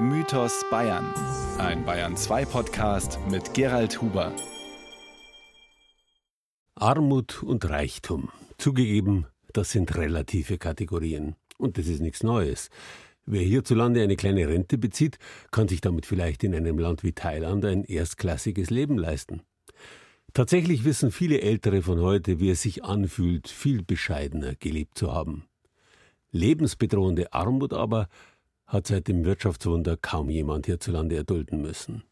Mythos 0.00 0.64
Bayern. 0.70 1.12
Ein 1.58 1.84
Bayern 1.84 2.16
2 2.16 2.44
Podcast 2.44 3.18
mit 3.32 3.52
Gerald 3.52 4.00
Huber. 4.00 4.32
Armut 6.76 7.42
und 7.42 7.68
Reichtum. 7.68 8.28
Zugegeben, 8.58 9.26
das 9.52 9.72
sind 9.72 9.96
relative 9.96 10.56
Kategorien. 10.56 11.34
Und 11.56 11.78
das 11.78 11.88
ist 11.88 12.00
nichts 12.00 12.22
Neues. 12.22 12.70
Wer 13.26 13.42
hierzulande 13.42 14.00
eine 14.00 14.14
kleine 14.14 14.46
Rente 14.46 14.78
bezieht, 14.78 15.18
kann 15.50 15.66
sich 15.66 15.80
damit 15.80 16.06
vielleicht 16.06 16.44
in 16.44 16.54
einem 16.54 16.78
Land 16.78 17.02
wie 17.02 17.12
Thailand 17.12 17.64
ein 17.64 17.82
erstklassiges 17.82 18.70
Leben 18.70 18.98
leisten. 18.98 19.42
Tatsächlich 20.32 20.84
wissen 20.84 21.10
viele 21.10 21.40
Ältere 21.40 21.82
von 21.82 22.00
heute, 22.00 22.38
wie 22.38 22.50
es 22.50 22.62
sich 22.62 22.84
anfühlt, 22.84 23.48
viel 23.48 23.82
bescheidener 23.82 24.54
gelebt 24.54 24.96
zu 24.96 25.12
haben. 25.12 25.48
Lebensbedrohende 26.30 27.32
Armut 27.32 27.72
aber 27.72 28.08
hat 28.68 28.86
seit 28.86 29.08
dem 29.08 29.24
Wirtschaftswunder 29.24 29.96
kaum 29.96 30.30
jemand 30.30 30.66
hierzulande 30.66 31.16
erdulden 31.16 31.60
müssen. 31.60 32.04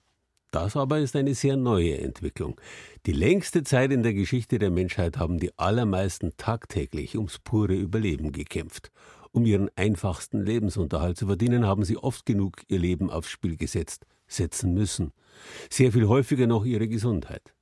Das 0.50 0.76
aber 0.76 0.98
ist 1.00 1.14
eine 1.16 1.34
sehr 1.34 1.56
neue 1.56 1.98
Entwicklung. 1.98 2.58
Die 3.04 3.12
längste 3.12 3.62
Zeit 3.62 3.92
in 3.92 4.02
der 4.02 4.14
Geschichte 4.14 4.58
der 4.58 4.70
Menschheit 4.70 5.18
haben 5.18 5.38
die 5.38 5.56
allermeisten 5.58 6.32
tagtäglich 6.38 7.16
ums 7.16 7.38
pure 7.38 7.74
Überleben 7.74 8.32
gekämpft. 8.32 8.90
Um 9.32 9.44
ihren 9.44 9.68
einfachsten 9.76 10.40
Lebensunterhalt 10.40 11.18
zu 11.18 11.26
verdienen, 11.26 11.66
haben 11.66 11.84
sie 11.84 11.98
oft 11.98 12.24
genug 12.24 12.62
ihr 12.68 12.78
Leben 12.78 13.10
aufs 13.10 13.28
Spiel 13.28 13.58
gesetzt, 13.58 14.06
setzen 14.26 14.72
müssen. 14.72 15.12
Sehr 15.68 15.92
viel 15.92 16.08
häufiger 16.08 16.46
noch 16.46 16.64
ihre 16.64 16.88
Gesundheit. 16.88 17.55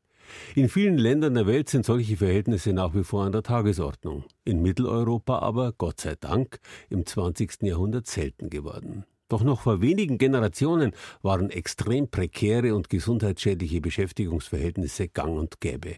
In 0.54 0.68
vielen 0.68 0.98
Ländern 0.98 1.34
der 1.34 1.46
Welt 1.46 1.68
sind 1.68 1.84
solche 1.84 2.16
Verhältnisse 2.16 2.72
nach 2.72 2.94
wie 2.94 3.04
vor 3.04 3.24
an 3.24 3.32
der 3.32 3.42
Tagesordnung. 3.42 4.24
In 4.44 4.62
Mitteleuropa 4.62 5.38
aber, 5.38 5.72
Gott 5.76 6.00
sei 6.00 6.14
Dank, 6.18 6.58
im 6.90 7.06
20. 7.06 7.62
Jahrhundert 7.62 8.06
selten 8.06 8.50
geworden. 8.50 9.04
Doch 9.28 9.42
noch 9.42 9.62
vor 9.62 9.80
wenigen 9.80 10.18
Generationen 10.18 10.92
waren 11.22 11.50
extrem 11.50 12.08
prekäre 12.08 12.74
und 12.74 12.90
gesundheitsschädliche 12.90 13.80
Beschäftigungsverhältnisse 13.80 15.08
gang 15.08 15.38
und 15.38 15.60
gäbe. 15.60 15.96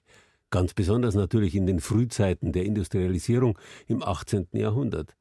Ganz 0.51 0.75
besonders 0.75 1.15
natürlich 1.15 1.55
in 1.55 1.67
den 1.67 1.81
Frühzeiten 1.81 2.53
der 2.53 2.65
Industrialisierung 2.65 3.59
im 3.89 4.03
18. 4.03 4.47
Jahrhundert. 4.53 5.17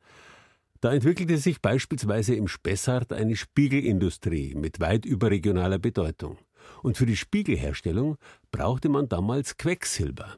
Da 0.82 0.94
entwickelte 0.94 1.38
sich 1.38 1.62
beispielsweise 1.62 2.36
im 2.36 2.48
Spessart 2.48 3.12
eine 3.12 3.36
Spiegelindustrie 3.36 4.54
mit 4.56 4.80
weit 4.80 5.06
überregionaler 5.06 5.80
Bedeutung. 5.80 6.38
Und 6.84 6.98
für 6.98 7.06
die 7.06 7.18
Spiegelherstellung 7.18 8.18
brauchte 8.52 8.90
man 8.90 9.10
damals 9.10 9.58
Quecksilber. 9.58 10.38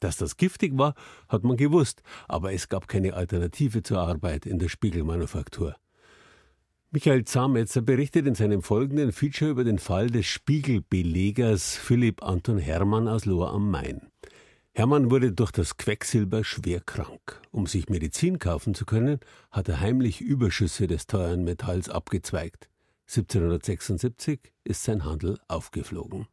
Dass 0.00 0.16
das 0.16 0.36
giftig 0.36 0.76
war, 0.78 0.94
hat 1.28 1.44
man 1.44 1.56
gewusst, 1.56 2.02
aber 2.26 2.52
es 2.52 2.68
gab 2.68 2.88
keine 2.88 3.14
Alternative 3.14 3.82
zur 3.82 4.00
Arbeit 4.00 4.46
in 4.46 4.58
der 4.58 4.68
Spiegelmanufaktur. 4.68 5.76
Michael 6.92 7.24
Zametzer 7.24 7.82
berichtet 7.82 8.26
in 8.26 8.34
seinem 8.34 8.62
folgenden 8.62 9.12
Feature 9.12 9.52
über 9.52 9.62
den 9.62 9.78
Fall 9.78 10.08
des 10.08 10.26
Spiegelbelegers 10.26 11.76
Philipp 11.76 12.22
Anton 12.24 12.58
Hermann 12.58 13.06
aus 13.06 13.26
Lohr 13.26 13.52
am 13.52 13.70
Main. 13.70 14.08
Hermann 14.72 15.10
wurde 15.10 15.32
durch 15.32 15.50
das 15.50 15.76
Quecksilber 15.76 16.42
schwer 16.42 16.80
krank. 16.80 17.40
Um 17.50 17.66
sich 17.66 17.88
Medizin 17.88 18.38
kaufen 18.38 18.74
zu 18.74 18.86
können, 18.86 19.20
hat 19.50 19.68
er 19.68 19.80
heimlich 19.80 20.20
Überschüsse 20.20 20.86
des 20.86 21.06
teuren 21.06 21.44
Metalls 21.44 21.88
abgezweigt. 21.90 22.69
1776 23.12 24.52
ist 24.62 24.84
sein 24.84 25.04
Handel 25.04 25.36
aufgeflogen. 25.48 26.28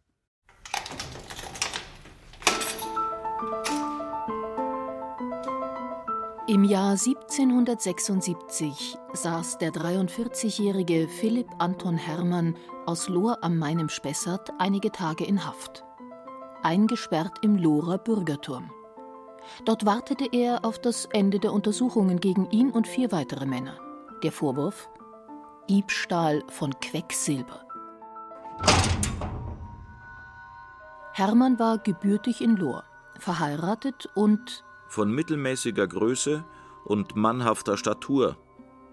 Im 6.48 6.64
Jahr 6.64 6.92
1776 6.92 8.95
saß 9.11 9.58
der 9.58 9.72
43-jährige 9.72 11.08
Philipp 11.08 11.48
Anton 11.58 11.98
Hermann 11.98 12.55
aus 12.86 13.09
Lohr 13.09 13.44
am 13.44 13.58
Main 13.58 13.80
im 13.80 13.89
Spessart 13.89 14.52
einige 14.59 14.92
Tage 14.92 15.25
in 15.25 15.48
Haft. 15.48 15.83
Eingesperrt 16.61 17.39
im 17.42 17.58
Lohrer 17.58 17.98
Bürgerturm. 17.98 18.70
Dort 19.66 19.87
wartete 19.87 20.30
er 20.32 20.64
auf 20.64 20.77
das 20.77 21.05
Ende 21.05 21.39
der 21.39 21.54
Untersuchungen 21.54 22.20
gegen 22.20 22.52
ihn 22.52 22.70
und 22.70 22.87
vier 22.87 23.11
weitere 23.11 23.48
Männer. 23.48 23.80
Der 24.21 24.32
Vorwurf: 24.32 24.92
Diebstahl 25.70 26.44
von 26.48 26.73
Quecksilber. 26.80 27.66
Hermann 31.11 31.60
war 31.60 31.78
gebürtig 31.78 32.42
in 32.42 32.55
Lohr, 32.55 32.86
verheiratet 33.20 34.08
und 34.16 34.64
von 34.88 35.11
mittelmäßiger 35.11 35.86
Größe 35.88 36.45
und 36.86 37.17
mannhafter 37.17 37.76
Statur, 37.76 38.38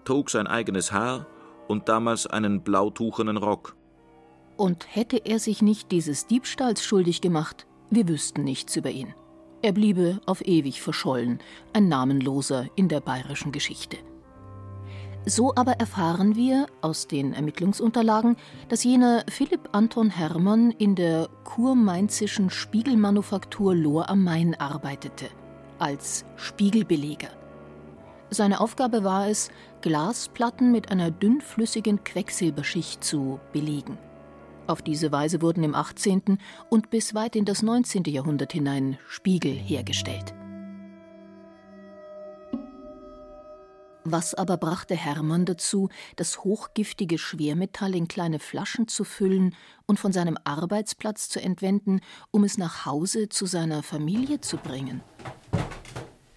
trug 0.03 0.29
sein 0.29 0.47
eigenes 0.47 0.91
Haar 0.91 1.27
und 1.69 1.87
damals 1.87 2.27
einen 2.27 2.61
blautuchenen 2.61 3.37
Rock. 3.37 3.77
Und 4.57 4.93
hätte 4.93 5.17
er 5.25 5.39
sich 5.39 5.61
nicht 5.61 5.93
dieses 5.93 6.27
Diebstahls 6.27 6.83
schuldig 6.83 7.21
gemacht, 7.21 7.67
wir 7.89 8.07
wüssten 8.09 8.43
nichts 8.43 8.75
über 8.75 8.89
ihn. 8.89 9.13
Er 9.61 9.71
bliebe 9.71 10.19
auf 10.25 10.45
ewig 10.45 10.81
verschollen, 10.81 11.39
ein 11.71 11.87
Namenloser 11.87 12.67
in 12.75 12.89
der 12.89 12.99
bayerischen 12.99 13.53
Geschichte. 13.53 13.97
So 15.27 15.53
aber 15.55 15.73
erfahren 15.73 16.35
wir 16.35 16.67
aus 16.81 17.07
den 17.07 17.33
Ermittlungsunterlagen, 17.33 18.35
dass 18.69 18.83
jener 18.83 19.23
Philipp 19.27 19.69
Anton 19.71 20.11
Hermann 20.11 20.69
in 20.69 20.93
der 20.93 21.29
kurmainzischen 21.43 22.51
Spiegelmanufaktur 22.51 23.73
Lohr 23.73 24.07
am 24.07 24.23
Main 24.23 24.53
arbeitete, 24.53 25.25
als 25.79 26.25
Spiegelbeleger. 26.35 27.29
Seine 28.29 28.59
Aufgabe 28.59 29.03
war 29.03 29.27
es, 29.27 29.49
Glasplatten 29.81 30.71
mit 30.71 30.91
einer 30.91 31.09
dünnflüssigen 31.09 32.03
Quecksilberschicht 32.03 33.03
zu 33.03 33.39
belegen. 33.51 33.97
Auf 34.67 34.83
diese 34.83 35.11
Weise 35.11 35.41
wurden 35.41 35.63
im 35.63 35.73
18. 35.73 36.37
und 36.69 36.91
bis 36.91 37.15
weit 37.15 37.35
in 37.35 37.45
das 37.45 37.63
19. 37.63 38.03
Jahrhundert 38.05 38.53
hinein 38.53 38.99
Spiegel 39.07 39.53
hergestellt. 39.53 40.35
Was 44.07 44.35
aber 44.35 44.57
brachte 44.57 44.95
Hermann 44.95 45.45
dazu, 45.45 45.89
das 46.15 46.43
hochgiftige 46.43 47.17
Schwermetall 47.17 47.95
in 47.95 48.07
kleine 48.07 48.37
Flaschen 48.37 48.87
zu 48.87 49.03
füllen 49.03 49.55
und 49.87 49.99
von 49.99 50.13
seinem 50.13 50.37
Arbeitsplatz 50.43 51.27
zu 51.27 51.41
entwenden, 51.41 52.01
um 52.29 52.43
es 52.43 52.59
nach 52.59 52.85
Hause 52.85 53.29
zu 53.29 53.47
seiner 53.47 53.81
Familie 53.81 54.41
zu 54.41 54.57
bringen? 54.57 55.01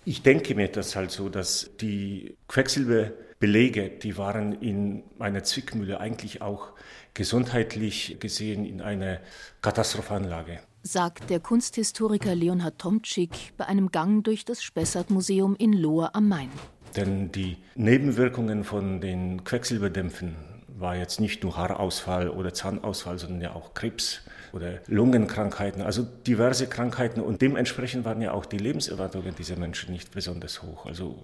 Ich 0.06 0.22
denke 0.22 0.54
mir 0.54 0.68
das 0.68 0.96
halt 0.96 1.10
so, 1.10 1.28
dass 1.28 1.70
die 1.78 2.38
Quecksilberbelege, 2.48 3.90
die 3.90 4.16
waren 4.16 4.52
in 4.62 5.02
meiner 5.18 5.44
Zwickmühle 5.44 6.00
eigentlich 6.00 6.40
auch 6.40 6.72
gesundheitlich 7.12 8.16
gesehen 8.18 8.64
in 8.64 8.80
einer 8.80 9.20
katastrophalen 9.60 10.24
Lage 10.24 10.60
sagt 10.82 11.28
der 11.28 11.40
Kunsthistoriker 11.40 12.34
Leonhard 12.34 12.78
Tomczyk 12.78 13.52
bei 13.58 13.66
einem 13.66 13.90
Gang 13.90 14.24
durch 14.24 14.46
das 14.46 14.62
Spessart-Museum 14.62 15.54
in 15.56 15.74
Lohr 15.74 16.14
am 16.14 16.28
Main. 16.28 16.50
Denn 16.98 17.32
die 17.32 17.56
Nebenwirkungen 17.74 18.64
von 18.64 19.00
den 19.00 19.44
Quecksilberdämpfen 19.44 20.34
war 20.78 20.96
jetzt 20.96 21.20
nicht 21.20 21.42
nur 21.42 21.56
Haarausfall 21.56 22.28
oder 22.30 22.54
Zahnausfall, 22.54 23.18
sondern 23.18 23.40
ja 23.40 23.52
auch 23.54 23.74
Krebs 23.74 24.22
oder 24.52 24.80
Lungenkrankheiten, 24.86 25.82
also 25.82 26.06
diverse 26.26 26.68
Krankheiten. 26.68 27.20
Und 27.20 27.42
dementsprechend 27.42 28.04
waren 28.04 28.22
ja 28.22 28.32
auch 28.32 28.46
die 28.46 28.58
Lebenserwartungen 28.58 29.34
dieser 29.34 29.56
Menschen 29.56 29.92
nicht 29.92 30.12
besonders 30.12 30.62
hoch. 30.62 30.86
Also 30.86 31.22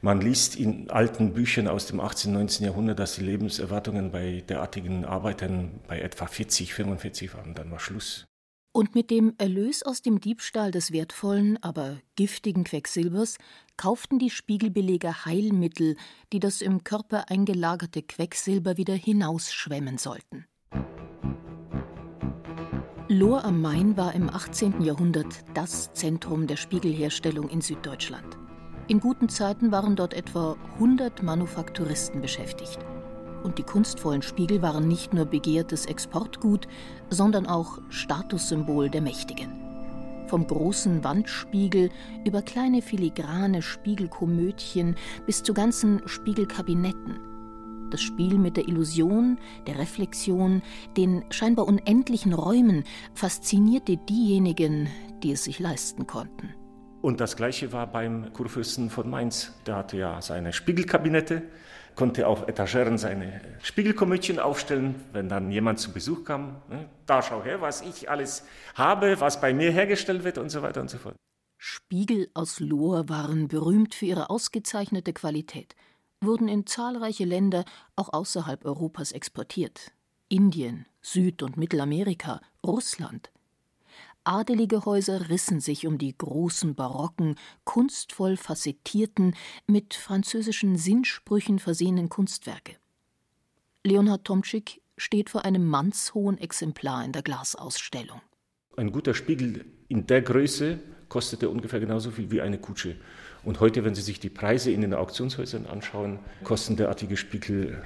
man 0.00 0.20
liest 0.20 0.56
in 0.56 0.90
alten 0.90 1.34
Büchern 1.34 1.68
aus 1.68 1.86
dem 1.86 2.00
18., 2.00 2.32
19. 2.32 2.66
Jahrhundert, 2.66 2.98
dass 2.98 3.16
die 3.16 3.24
Lebenserwartungen 3.24 4.12
bei 4.12 4.42
derartigen 4.48 5.04
Arbeitern 5.04 5.80
bei 5.88 6.00
etwa 6.00 6.26
40, 6.26 6.74
45 6.74 7.34
waren. 7.34 7.54
Dann 7.54 7.70
war 7.70 7.80
Schluss. 7.80 8.24
Und 8.74 8.94
mit 8.94 9.10
dem 9.10 9.34
Erlös 9.36 9.82
aus 9.82 10.00
dem 10.00 10.18
Diebstahl 10.18 10.70
des 10.70 10.92
wertvollen, 10.92 11.62
aber 11.62 11.98
giftigen 12.16 12.64
Quecksilbers 12.64 13.36
kauften 13.76 14.18
die 14.18 14.30
Spiegelbeleger 14.30 15.26
Heilmittel, 15.26 15.96
die 16.32 16.40
das 16.40 16.62
im 16.62 16.82
Körper 16.82 17.28
eingelagerte 17.28 18.00
Quecksilber 18.02 18.78
wieder 18.78 18.94
hinausschwemmen 18.94 19.98
sollten. 19.98 20.46
Lohr 23.08 23.44
am 23.44 23.60
Main 23.60 23.98
war 23.98 24.14
im 24.14 24.30
18. 24.30 24.80
Jahrhundert 24.80 25.44
das 25.52 25.92
Zentrum 25.92 26.46
der 26.46 26.56
Spiegelherstellung 26.56 27.50
in 27.50 27.60
Süddeutschland. 27.60 28.38
In 28.88 29.00
guten 29.00 29.28
Zeiten 29.28 29.70
waren 29.70 29.96
dort 29.96 30.14
etwa 30.14 30.56
100 30.76 31.22
Manufakturisten 31.22 32.22
beschäftigt 32.22 32.78
und 33.42 33.58
die 33.58 33.62
kunstvollen 33.62 34.22
Spiegel 34.22 34.62
waren 34.62 34.88
nicht 34.88 35.12
nur 35.14 35.26
begehrtes 35.26 35.86
Exportgut, 35.86 36.68
sondern 37.10 37.46
auch 37.46 37.78
Statussymbol 37.88 38.90
der 38.90 39.02
Mächtigen. 39.02 39.62
Vom 40.28 40.46
großen 40.46 41.04
Wandspiegel 41.04 41.90
über 42.24 42.42
kleine 42.42 42.80
filigrane 42.80 43.60
Spiegelkomödchen 43.60 44.96
bis 45.26 45.42
zu 45.42 45.52
ganzen 45.52 46.00
Spiegelkabinetten. 46.06 47.18
Das 47.90 48.00
Spiel 48.00 48.38
mit 48.38 48.56
der 48.56 48.68
Illusion, 48.68 49.38
der 49.66 49.78
Reflexion, 49.78 50.62
den 50.96 51.24
scheinbar 51.28 51.68
unendlichen 51.68 52.32
Räumen 52.32 52.84
faszinierte 53.12 53.98
diejenigen, 53.98 54.88
die 55.22 55.32
es 55.32 55.44
sich 55.44 55.58
leisten 55.58 56.06
konnten. 56.06 56.54
Und 57.02 57.20
das 57.20 57.36
Gleiche 57.36 57.72
war 57.72 57.88
beim 57.88 58.32
Kurfürsten 58.32 58.88
von 58.88 59.10
Mainz. 59.10 59.52
Der 59.66 59.76
hatte 59.76 59.98
ja 59.98 60.22
seine 60.22 60.52
Spiegelkabinette 60.52 61.42
konnte 61.94 62.26
auf 62.26 62.48
Etageren 62.48 62.98
seine 62.98 63.40
Spiegelkomödien 63.62 64.38
aufstellen, 64.38 64.94
wenn 65.12 65.28
dann 65.28 65.50
jemand 65.50 65.78
zu 65.78 65.92
Besuch 65.92 66.24
kam. 66.24 66.62
Ne? 66.68 66.88
Da 67.06 67.22
schau 67.22 67.42
her, 67.42 67.60
was 67.60 67.82
ich 67.82 68.10
alles 68.10 68.44
habe, 68.74 69.20
was 69.20 69.40
bei 69.40 69.52
mir 69.54 69.70
hergestellt 69.70 70.24
wird 70.24 70.38
und 70.38 70.50
so 70.50 70.62
weiter 70.62 70.80
und 70.80 70.90
so 70.90 70.98
fort. 70.98 71.16
Spiegel 71.58 72.28
aus 72.34 72.58
Lohr 72.58 73.08
waren 73.08 73.48
berühmt 73.48 73.94
für 73.94 74.06
ihre 74.06 74.30
ausgezeichnete 74.30 75.12
Qualität, 75.12 75.76
wurden 76.20 76.48
in 76.48 76.66
zahlreiche 76.66 77.24
Länder 77.24 77.64
auch 77.94 78.12
außerhalb 78.12 78.64
Europas 78.64 79.12
exportiert. 79.12 79.92
Indien, 80.28 80.86
Süd- 81.02 81.42
und 81.42 81.56
Mittelamerika, 81.56 82.40
Russland. 82.66 83.30
Adelige 84.24 84.84
Häuser 84.84 85.28
rissen 85.30 85.60
sich 85.60 85.86
um 85.86 85.98
die 85.98 86.16
großen 86.16 86.74
barocken, 86.74 87.36
kunstvoll 87.64 88.36
facettierten, 88.36 89.34
mit 89.66 89.94
französischen 89.94 90.76
Sinnsprüchen 90.76 91.58
versehenen 91.58 92.08
Kunstwerke. 92.08 92.76
Leonhard 93.84 94.24
Tomczyk 94.24 94.80
steht 94.96 95.28
vor 95.28 95.44
einem 95.44 95.66
mannshohen 95.66 96.38
Exemplar 96.38 97.04
in 97.04 97.12
der 97.12 97.22
Glasausstellung. 97.22 98.20
Ein 98.76 98.92
guter 98.92 99.14
Spiegel 99.14 99.64
in 99.88 100.06
der 100.06 100.22
Größe 100.22 100.78
kostete 101.08 101.50
ungefähr 101.50 101.80
genauso 101.80 102.12
viel 102.12 102.30
wie 102.30 102.40
eine 102.40 102.58
Kutsche. 102.58 102.96
Und 103.44 103.58
heute, 103.58 103.84
wenn 103.84 103.94
Sie 103.94 104.02
sich 104.02 104.20
die 104.20 104.30
Preise 104.30 104.70
in 104.70 104.82
den 104.82 104.94
Auktionshäusern 104.94 105.66
anschauen, 105.66 106.20
kosten 106.44 106.76
derartige 106.76 107.16
Spiegel 107.16 107.84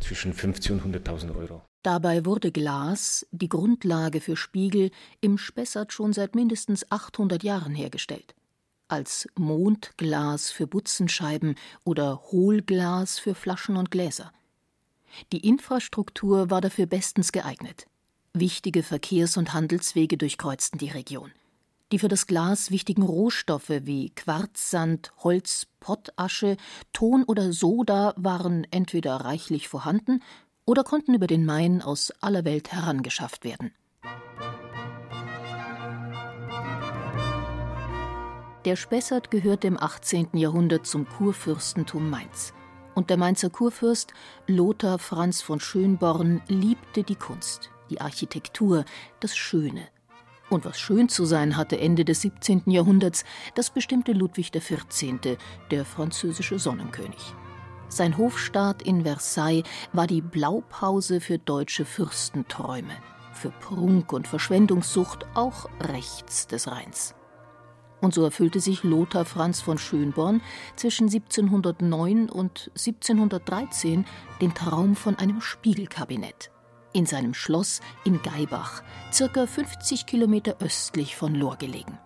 zwischen 0.00 0.32
50 0.34 0.72
und 0.72 0.94
100.000 0.94 1.34
Euro. 1.36 1.62
Dabei 1.86 2.24
wurde 2.24 2.50
Glas, 2.50 3.28
die 3.30 3.48
Grundlage 3.48 4.20
für 4.20 4.36
Spiegel, 4.36 4.90
im 5.20 5.38
Spessart 5.38 5.92
schon 5.92 6.12
seit 6.12 6.34
mindestens 6.34 6.90
800 6.90 7.44
Jahren 7.44 7.76
hergestellt. 7.76 8.34
Als 8.88 9.28
Mondglas 9.38 10.50
für 10.50 10.66
Butzenscheiben 10.66 11.54
oder 11.84 12.22
Hohlglas 12.32 13.20
für 13.20 13.36
Flaschen 13.36 13.76
und 13.76 13.92
Gläser. 13.92 14.32
Die 15.30 15.46
Infrastruktur 15.46 16.50
war 16.50 16.60
dafür 16.60 16.86
bestens 16.86 17.30
geeignet. 17.30 17.86
Wichtige 18.32 18.82
Verkehrs- 18.82 19.36
und 19.36 19.52
Handelswege 19.52 20.16
durchkreuzten 20.16 20.80
die 20.80 20.90
Region. 20.90 21.30
Die 21.92 22.00
für 22.00 22.08
das 22.08 22.26
Glas 22.26 22.72
wichtigen 22.72 23.04
Rohstoffe 23.04 23.70
wie 23.82 24.10
Quarzsand, 24.10 25.12
Holz, 25.18 25.68
Pottasche, 25.78 26.56
Ton 26.92 27.22
oder 27.22 27.52
Soda 27.52 28.12
waren 28.16 28.66
entweder 28.72 29.14
reichlich 29.14 29.68
vorhanden 29.68 30.20
oder 30.66 30.84
konnten 30.84 31.14
über 31.14 31.26
den 31.26 31.46
Main 31.46 31.80
aus 31.80 32.12
aller 32.20 32.44
Welt 32.44 32.72
herangeschafft 32.72 33.44
werden. 33.44 33.72
Der 38.66 38.74
Spessart 38.74 39.30
gehörte 39.30 39.68
im 39.68 39.80
18. 39.80 40.30
Jahrhundert 40.32 40.86
zum 40.86 41.08
Kurfürstentum 41.08 42.10
Mainz. 42.10 42.52
Und 42.96 43.10
der 43.10 43.16
Mainzer 43.16 43.48
Kurfürst 43.48 44.12
Lothar 44.48 44.98
Franz 44.98 45.40
von 45.40 45.60
Schönborn 45.60 46.42
liebte 46.48 47.04
die 47.04 47.14
Kunst, 47.14 47.70
die 47.90 48.00
Architektur, 48.00 48.84
das 49.20 49.36
Schöne. 49.36 49.86
Und 50.50 50.64
was 50.64 50.80
schön 50.80 51.08
zu 51.08 51.24
sein 51.26 51.56
hatte 51.56 51.78
Ende 51.78 52.04
des 52.04 52.22
17. 52.22 52.62
Jahrhunderts, 52.66 53.24
das 53.54 53.70
bestimmte 53.70 54.12
Ludwig 54.12 54.50
XIV., 54.50 55.36
der 55.70 55.84
französische 55.84 56.58
Sonnenkönig. 56.58 57.34
Sein 57.88 58.18
Hofstaat 58.18 58.82
in 58.82 59.04
Versailles 59.04 59.64
war 59.92 60.06
die 60.06 60.20
Blaupause 60.20 61.20
für 61.20 61.38
deutsche 61.38 61.84
Fürstenträume, 61.84 62.94
für 63.32 63.50
Prunk 63.50 64.12
und 64.12 64.26
Verschwendungssucht 64.26 65.26
auch 65.34 65.68
rechts 65.80 66.46
des 66.46 66.68
Rheins. 66.68 67.14
Und 68.00 68.12
so 68.12 68.24
erfüllte 68.24 68.60
sich 68.60 68.82
Lothar 68.82 69.24
Franz 69.24 69.60
von 69.60 69.78
Schönborn 69.78 70.42
zwischen 70.74 71.04
1709 71.04 72.28
und 72.28 72.70
1713 72.76 74.04
den 74.40 74.54
Traum 74.54 74.96
von 74.96 75.16
einem 75.16 75.40
Spiegelkabinett 75.40 76.50
in 76.92 77.04
seinem 77.04 77.34
Schloss 77.34 77.80
in 78.04 78.22
Geibach, 78.22 78.82
circa 79.12 79.46
50 79.46 80.06
Kilometer 80.06 80.56
östlich 80.60 81.14
von 81.14 81.34
Lohr 81.34 81.56
gelegen. 81.56 81.98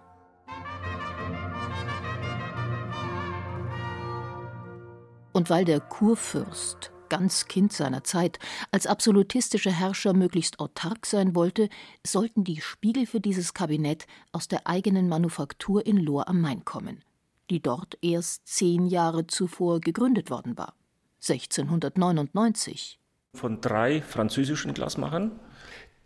Und 5.32 5.50
weil 5.50 5.64
der 5.64 5.80
Kurfürst, 5.80 6.92
ganz 7.08 7.46
Kind 7.46 7.72
seiner 7.72 8.04
Zeit, 8.04 8.38
als 8.70 8.86
absolutistischer 8.86 9.70
Herrscher 9.70 10.12
möglichst 10.12 10.58
autark 10.58 11.06
sein 11.06 11.34
wollte, 11.34 11.68
sollten 12.06 12.44
die 12.44 12.60
Spiegel 12.60 13.06
für 13.06 13.20
dieses 13.20 13.54
Kabinett 13.54 14.06
aus 14.32 14.48
der 14.48 14.66
eigenen 14.66 15.08
Manufaktur 15.08 15.86
in 15.86 15.98
Lohr 15.98 16.28
am 16.28 16.40
Main 16.40 16.64
kommen, 16.64 17.04
die 17.50 17.60
dort 17.60 17.98
erst 18.00 18.46
zehn 18.46 18.86
Jahre 18.86 19.26
zuvor 19.26 19.80
gegründet 19.80 20.30
worden 20.30 20.56
war. 20.56 20.74
1699. 21.20 22.98
Von 23.34 23.60
drei 23.60 24.00
französischen 24.00 24.72
Glasmachern, 24.72 25.38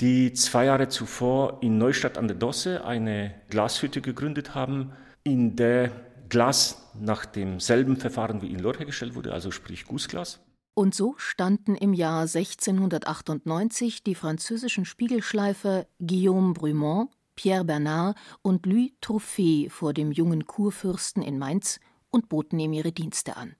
die 0.01 0.33
zwei 0.33 0.67
Jahre 0.67 0.89
zuvor 0.89 1.59
in 1.63 1.79
Neustadt 1.79 2.19
an 2.19 2.29
der 2.29 2.37
Dosse 2.37 2.85
eine 2.85 3.35
Glashütte 3.49 4.01
gegründet 4.01 4.55
haben, 4.55 4.93
in 5.23 5.57
der 5.57 5.93
Glas 6.29 6.91
nach 6.99 7.27
demselben 7.27 7.97
Verfahren 7.97 8.43
wie 8.43 8.51
in 8.51 8.59
Lohr 8.59 8.77
hergestellt 8.77 9.15
wurde, 9.15 9.33
also 9.33 9.51
sprich 9.51 9.87
Gussglas. 9.87 10.41
Und 10.75 10.95
so 10.95 11.15
standen 11.19 11.77
im 11.77 11.93
Jahr 11.93 12.23
1698 12.23 14.03
die 14.03 14.15
französischen 14.17 14.85
Spiegelschleifer 14.85 15.87
Guillaume 16.01 16.53
Brumont, 16.53 17.11
Pierre 17.37 17.65
Bernard 17.65 18.17
und 18.43 18.67
Louis 18.67 18.93
Trophée 19.01 19.71
vor 19.71 19.93
dem 19.93 20.11
jungen 20.11 20.47
Kurfürsten 20.47 21.23
in 21.23 21.39
Mainz 21.39 21.79
und 22.11 22.29
boten 22.29 22.59
ihm 22.59 22.73
ihre 22.73 22.93
Dienste 22.93 23.37
an. 23.37 23.55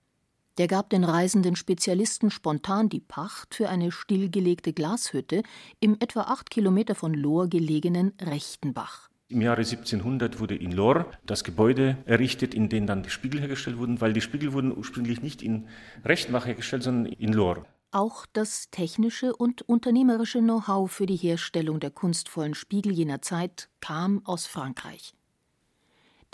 Der 0.57 0.67
gab 0.67 0.89
den 0.89 1.03
reisenden 1.03 1.57
Spezialisten 1.57 2.31
spontan 2.31 2.87
die 2.87 3.01
Pacht 3.01 3.55
für 3.55 3.67
eine 3.67 3.91
stillgelegte 3.91 4.71
Glashütte 4.71 5.43
im 5.81 5.97
etwa 5.99 6.21
acht 6.21 6.49
Kilometer 6.49 6.95
von 6.95 7.13
Lohr 7.13 7.49
gelegenen 7.49 8.13
Rechtenbach. 8.21 9.09
Im 9.27 9.41
Jahre 9.41 9.61
1700 9.61 10.39
wurde 10.39 10.55
in 10.55 10.71
Lohr 10.71 11.11
das 11.25 11.43
Gebäude 11.43 11.97
errichtet, 12.05 12.53
in 12.53 12.69
dem 12.69 12.85
dann 12.85 13.01
die 13.01 13.09
Spiegel 13.09 13.41
hergestellt 13.41 13.79
wurden, 13.79 13.99
weil 13.99 14.13
die 14.13 14.21
Spiegel 14.21 14.53
wurden 14.53 14.75
ursprünglich 14.75 15.23
nicht 15.23 15.41
in 15.41 15.67
Rechtenbach 16.03 16.45
hergestellt, 16.45 16.83
sondern 16.83 17.11
in 17.11 17.33
Lohr. 17.33 17.65
Auch 17.89 18.27
das 18.33 18.69
technische 18.69 19.35
und 19.35 19.63
unternehmerische 19.63 20.39
Know-how 20.41 20.91
für 20.91 21.07
die 21.07 21.15
Herstellung 21.15 21.79
der 21.79 21.89
kunstvollen 21.89 22.53
Spiegel 22.53 22.91
jener 22.91 23.23
Zeit 23.23 23.69
kam 23.79 24.23
aus 24.25 24.45
Frankreich. 24.45 25.15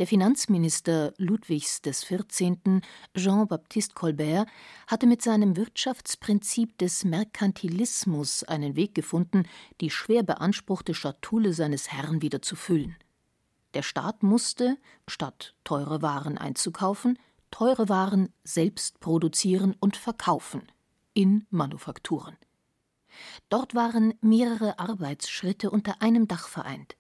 Der 0.02 0.08
Finanzminister 0.08 1.14
Ludwigs 1.18 1.84
XIV., 1.84 2.82
Jean-Baptiste 3.16 3.94
Colbert, 3.94 4.48
hatte 4.88 5.06
mit 5.06 5.22
seinem 5.22 5.56
Wirtschaftsprinzip 5.56 6.76
des 6.80 7.06
Merkantilismus 7.06 8.44
einen 8.44 8.76
Weg 8.76 8.96
gefunden, 8.96 9.44
die 9.80 9.92
schwer 9.92 10.24
beanspruchte 10.24 10.96
Schatulle 10.96 11.54
seines 11.54 11.92
Herrn 11.92 12.24
wieder 12.24 12.42
zu 12.42 12.56
füllen. 12.56 12.96
Der 13.76 13.84
Staat 13.84 14.24
musste, 14.24 14.76
statt 15.08 15.54
teure 15.64 16.02
Waren 16.02 16.40
einzukaufen, 16.40 17.20
teure 17.52 17.88
Waren 17.88 18.30
selbst 18.44 19.02
produzieren 19.02 19.76
und 19.80 19.98
verkaufen 19.98 20.64
in 21.14 21.46
Manufakturen. 21.52 22.38
Dort 23.50 23.76
waren 23.76 24.16
mehrere 24.22 24.80
Arbeitsschritte 24.80 25.70
unter 25.70 26.02
einem 26.02 26.28
Dach 26.28 26.48
vereint. 26.48 26.96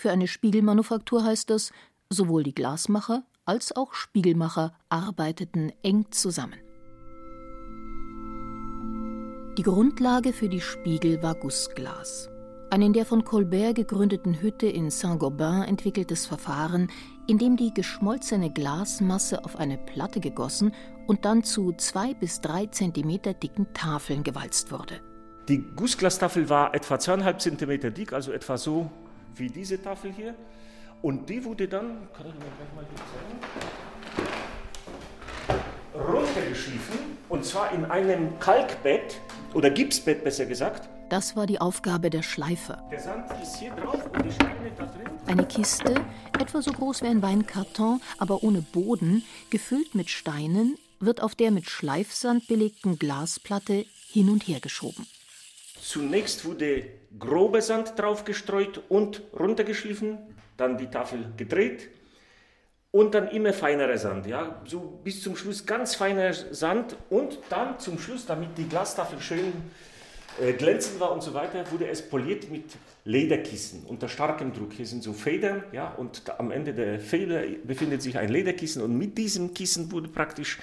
Für 0.00 0.12
eine 0.12 0.28
Spiegelmanufaktur 0.28 1.24
heißt 1.24 1.50
das, 1.50 1.72
Sowohl 2.10 2.42
die 2.42 2.54
Glasmacher 2.54 3.22
als 3.44 3.76
auch 3.76 3.92
Spiegelmacher 3.92 4.72
arbeiteten 4.88 5.72
eng 5.82 6.06
zusammen. 6.10 6.58
Die 9.58 9.62
Grundlage 9.62 10.32
für 10.32 10.48
die 10.48 10.62
Spiegel 10.62 11.22
war 11.22 11.34
Gussglas. 11.34 12.30
Ein 12.70 12.80
in 12.80 12.92
der 12.94 13.04
von 13.04 13.24
Colbert 13.24 13.74
gegründeten 13.74 14.40
Hütte 14.40 14.68
in 14.68 14.90
Saint-Gobain 14.90 15.64
entwickeltes 15.64 16.24
Verfahren, 16.24 16.90
in 17.26 17.36
dem 17.36 17.58
die 17.58 17.74
geschmolzene 17.74 18.50
Glasmasse 18.50 19.44
auf 19.44 19.56
eine 19.56 19.76
Platte 19.76 20.20
gegossen 20.20 20.72
und 21.06 21.26
dann 21.26 21.44
zu 21.44 21.72
zwei 21.72 22.14
bis 22.14 22.40
drei 22.40 22.66
Zentimeter 22.66 23.34
dicken 23.34 23.66
Tafeln 23.74 24.22
gewalzt 24.22 24.72
wurde. 24.72 25.00
Die 25.48 25.62
Gussglastafel 25.76 26.48
war 26.48 26.74
etwa 26.74 26.98
zweieinhalb 26.98 27.40
Zentimeter 27.42 27.90
dick, 27.90 28.14
also 28.14 28.32
etwa 28.32 28.56
so 28.56 28.90
wie 29.34 29.48
diese 29.48 29.80
Tafel 29.82 30.10
hier. 30.12 30.34
Und 31.00 31.28
die 31.28 31.44
wurde 31.44 31.68
dann, 31.68 32.08
kann 32.12 32.26
ich 32.26 32.34
mir 32.34 32.40
gleich 32.40 32.74
mal 32.74 32.84
hier 32.90 32.98
zeigen, 35.46 36.12
runtergeschliffen 36.12 36.98
und 37.28 37.44
zwar 37.44 37.72
in 37.72 37.84
einem 37.84 38.36
Kalkbett 38.40 39.20
oder 39.54 39.70
Gipsbett 39.70 40.24
besser 40.24 40.46
gesagt. 40.46 40.88
Das 41.08 41.36
war 41.36 41.46
die 41.46 41.60
Aufgabe 41.60 42.10
der 42.10 42.22
Schleifer. 42.22 42.82
Der 42.90 43.00
Sand 43.00 43.30
ist 43.40 43.56
hier 43.56 43.70
drauf 43.72 44.04
und 44.12 44.24
die 44.24 44.32
Steine 44.32 44.72
da 44.76 44.86
drin. 44.86 45.08
Eine 45.26 45.46
Kiste, 45.46 45.94
etwa 46.38 46.62
so 46.62 46.72
groß 46.72 47.02
wie 47.02 47.06
ein 47.06 47.22
Weinkarton, 47.22 48.00
aber 48.18 48.42
ohne 48.42 48.60
Boden, 48.60 49.24
gefüllt 49.50 49.94
mit 49.94 50.10
Steinen, 50.10 50.76
wird 50.98 51.22
auf 51.22 51.36
der 51.36 51.52
mit 51.52 51.70
Schleifsand 51.70 52.48
belegten 52.48 52.98
Glasplatte 52.98 53.86
hin 54.10 54.30
und 54.30 54.48
her 54.48 54.58
geschoben. 54.60 55.06
Zunächst 55.80 56.44
wurde 56.44 56.86
grober 57.18 57.62
Sand 57.62 57.94
draufgestreut 57.96 58.82
und 58.88 59.22
runtergeschliffen 59.38 60.18
dann 60.58 60.76
die 60.76 60.88
Tafel 60.88 61.32
gedreht 61.36 61.88
und 62.90 63.14
dann 63.14 63.28
immer 63.28 63.52
feinerer 63.52 63.96
Sand, 63.96 64.26
ja, 64.26 64.60
so 64.66 65.00
bis 65.02 65.22
zum 65.22 65.36
Schluss 65.36 65.64
ganz 65.64 65.94
feiner 65.94 66.32
Sand 66.32 66.96
und 67.10 67.38
dann 67.48 67.78
zum 67.78 67.98
Schluss, 67.98 68.26
damit 68.26 68.56
die 68.56 68.68
Glastafel 68.68 69.20
schön 69.20 69.52
äh, 70.40 70.52
glänzend 70.52 71.00
war 71.00 71.12
und 71.12 71.22
so 71.22 71.34
weiter, 71.34 71.70
wurde 71.70 71.88
es 71.88 72.02
poliert 72.02 72.50
mit 72.50 72.64
Lederkissen 73.04 73.84
unter 73.84 74.08
starkem 74.08 74.52
Druck. 74.52 74.72
Hier 74.72 74.86
sind 74.86 75.02
so 75.02 75.12
Federn, 75.12 75.64
ja, 75.72 75.90
und 75.94 76.22
am 76.38 76.50
Ende 76.50 76.74
der 76.74 77.00
Feder 77.00 77.42
befindet 77.64 78.02
sich 78.02 78.18
ein 78.18 78.28
Lederkissen 78.28 78.82
und 78.82 78.96
mit 78.96 79.18
diesem 79.18 79.54
Kissen 79.54 79.92
wurde 79.92 80.08
praktisch 80.08 80.58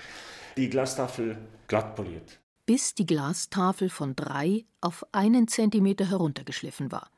die 0.57 0.69
Glastafel 0.69 1.37
glatt 1.67 1.95
poliert. 1.95 2.39
Bis 2.65 2.95
die 2.95 3.05
Glastafel 3.05 3.89
von 3.89 4.15
drei 4.15 4.65
auf 4.81 5.05
einen 5.11 5.47
Zentimeter 5.47 6.09
heruntergeschliffen 6.09 6.91
war. 6.91 7.09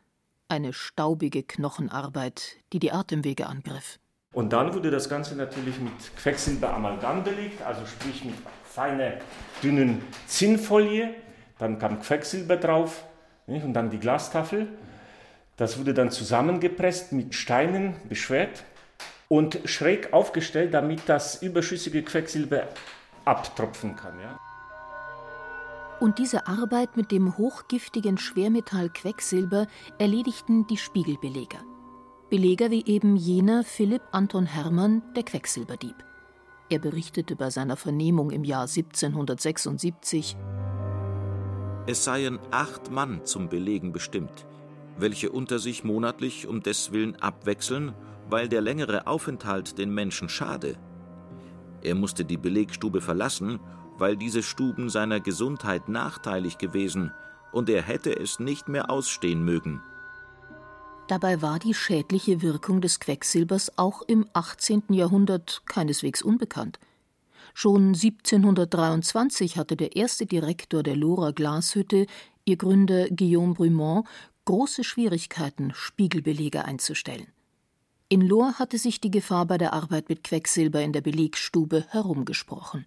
Eine 0.49 0.71
staubige 0.71 1.43
Knochenarbeit, 1.43 2.57
die 2.71 2.79
die 2.79 2.91
Atemwege 2.91 3.47
angriff. 3.47 3.99
Und 4.33 4.53
dann 4.53 4.73
wurde 4.73 4.91
das 4.91 5.09
Ganze 5.09 5.35
natürlich 5.35 5.79
mit 5.79 5.93
Quecksilberamalgam 6.17 7.23
belegt, 7.23 7.61
also 7.63 7.85
sprich 7.85 8.23
mit 8.23 8.35
feiner, 8.63 9.13
dünnen 9.61 10.01
Zinnfolie. 10.25 11.15
Dann 11.59 11.79
kam 11.79 12.01
Quecksilber 12.01 12.55
drauf 12.55 13.03
nicht? 13.47 13.65
und 13.65 13.73
dann 13.73 13.89
die 13.89 13.99
Glastafel. 13.99 14.67
Das 15.57 15.79
wurde 15.79 15.93
dann 15.93 16.11
zusammengepresst, 16.11 17.11
mit 17.11 17.33
Steinen 17.33 17.95
beschwert 18.07 18.63
und 19.27 19.59
schräg 19.65 20.13
aufgestellt, 20.13 20.73
damit 20.73 21.01
das 21.07 21.41
überschüssige 21.41 22.03
Quecksilber 22.03 22.67
abtropfen 23.25 23.95
kann. 23.95 24.19
Ja? 24.19 24.39
Und 25.99 26.19
diese 26.19 26.45
Arbeit 26.45 26.95
mit 26.95 27.11
dem 27.11 27.37
hochgiftigen 27.37 28.17
Schwermetall 28.17 28.89
Quecksilber 28.89 29.67
erledigten 29.97 30.67
die 30.67 30.77
Spiegelbeleger. 30.77 31.59
Beleger 32.29 32.69
wie 32.69 32.85
eben 32.85 33.15
jener 33.15 33.63
Philipp 33.63 34.03
Anton 34.11 34.45
Hermann, 34.45 35.01
der 35.15 35.23
Quecksilberdieb. 35.23 35.95
Er 36.69 36.79
berichtete 36.79 37.35
bei 37.35 37.49
seiner 37.49 37.77
Vernehmung 37.77 38.29
im 38.29 38.43
Jahr 38.43 38.67
1776: 38.67 40.37
Es 41.87 42.03
seien 42.03 42.37
acht 42.51 42.91
Mann 42.91 43.25
zum 43.25 43.49
Belegen 43.49 43.91
bestimmt, 43.91 44.45
welche 44.97 45.31
unter 45.31 45.57
sich 45.57 45.83
monatlich 45.83 46.47
um 46.47 46.61
deswillen 46.61 47.15
abwechseln, 47.15 47.93
weil 48.29 48.49
der 48.49 48.61
längere 48.61 49.07
Aufenthalt 49.07 49.77
den 49.79 49.93
Menschen 49.93 50.29
schade. 50.29 50.77
Er 51.81 51.95
musste 51.95 52.25
die 52.25 52.37
Belegstube 52.37 53.01
verlassen, 53.01 53.59
weil 53.97 54.17
diese 54.17 54.43
Stuben 54.43 54.89
seiner 54.89 55.19
Gesundheit 55.19 55.89
nachteilig 55.89 56.57
gewesen, 56.57 57.11
und 57.51 57.69
er 57.69 57.81
hätte 57.81 58.17
es 58.17 58.39
nicht 58.39 58.67
mehr 58.67 58.89
ausstehen 58.89 59.43
mögen. 59.43 59.81
Dabei 61.07 61.41
war 61.41 61.57
die 61.59 61.73
schädliche 61.73 62.41
Wirkung 62.41 62.81
des 62.81 62.99
Quecksilbers 62.99 63.77
auch 63.77 64.01
im 64.01 64.27
18. 64.33 64.83
Jahrhundert 64.89 65.63
keineswegs 65.65 66.21
unbekannt. 66.21 66.79
Schon 67.53 67.93
1723 67.93 69.57
hatte 69.57 69.77
der 69.77 69.95
erste 69.95 70.25
Direktor 70.25 70.83
der 70.83 70.95
Lohrer 70.95 71.31
Glashütte, 71.31 72.05
ihr 72.45 72.57
Gründer 72.57 73.09
Guillaume 73.09 73.53
Brumont, 73.53 74.05
große 74.45 74.83
Schwierigkeiten, 74.83 75.71
Spiegelbelege 75.73 76.65
einzustellen. 76.65 77.27
In 78.09 78.21
Lohr 78.21 78.53
hatte 78.59 78.77
sich 78.77 79.01
die 79.01 79.11
Gefahr 79.11 79.45
bei 79.45 79.57
der 79.57 79.73
Arbeit 79.73 80.07
mit 80.07 80.23
Quecksilber 80.23 80.81
in 80.81 80.93
der 80.93 81.01
Belegstube 81.01 81.85
herumgesprochen. 81.89 82.85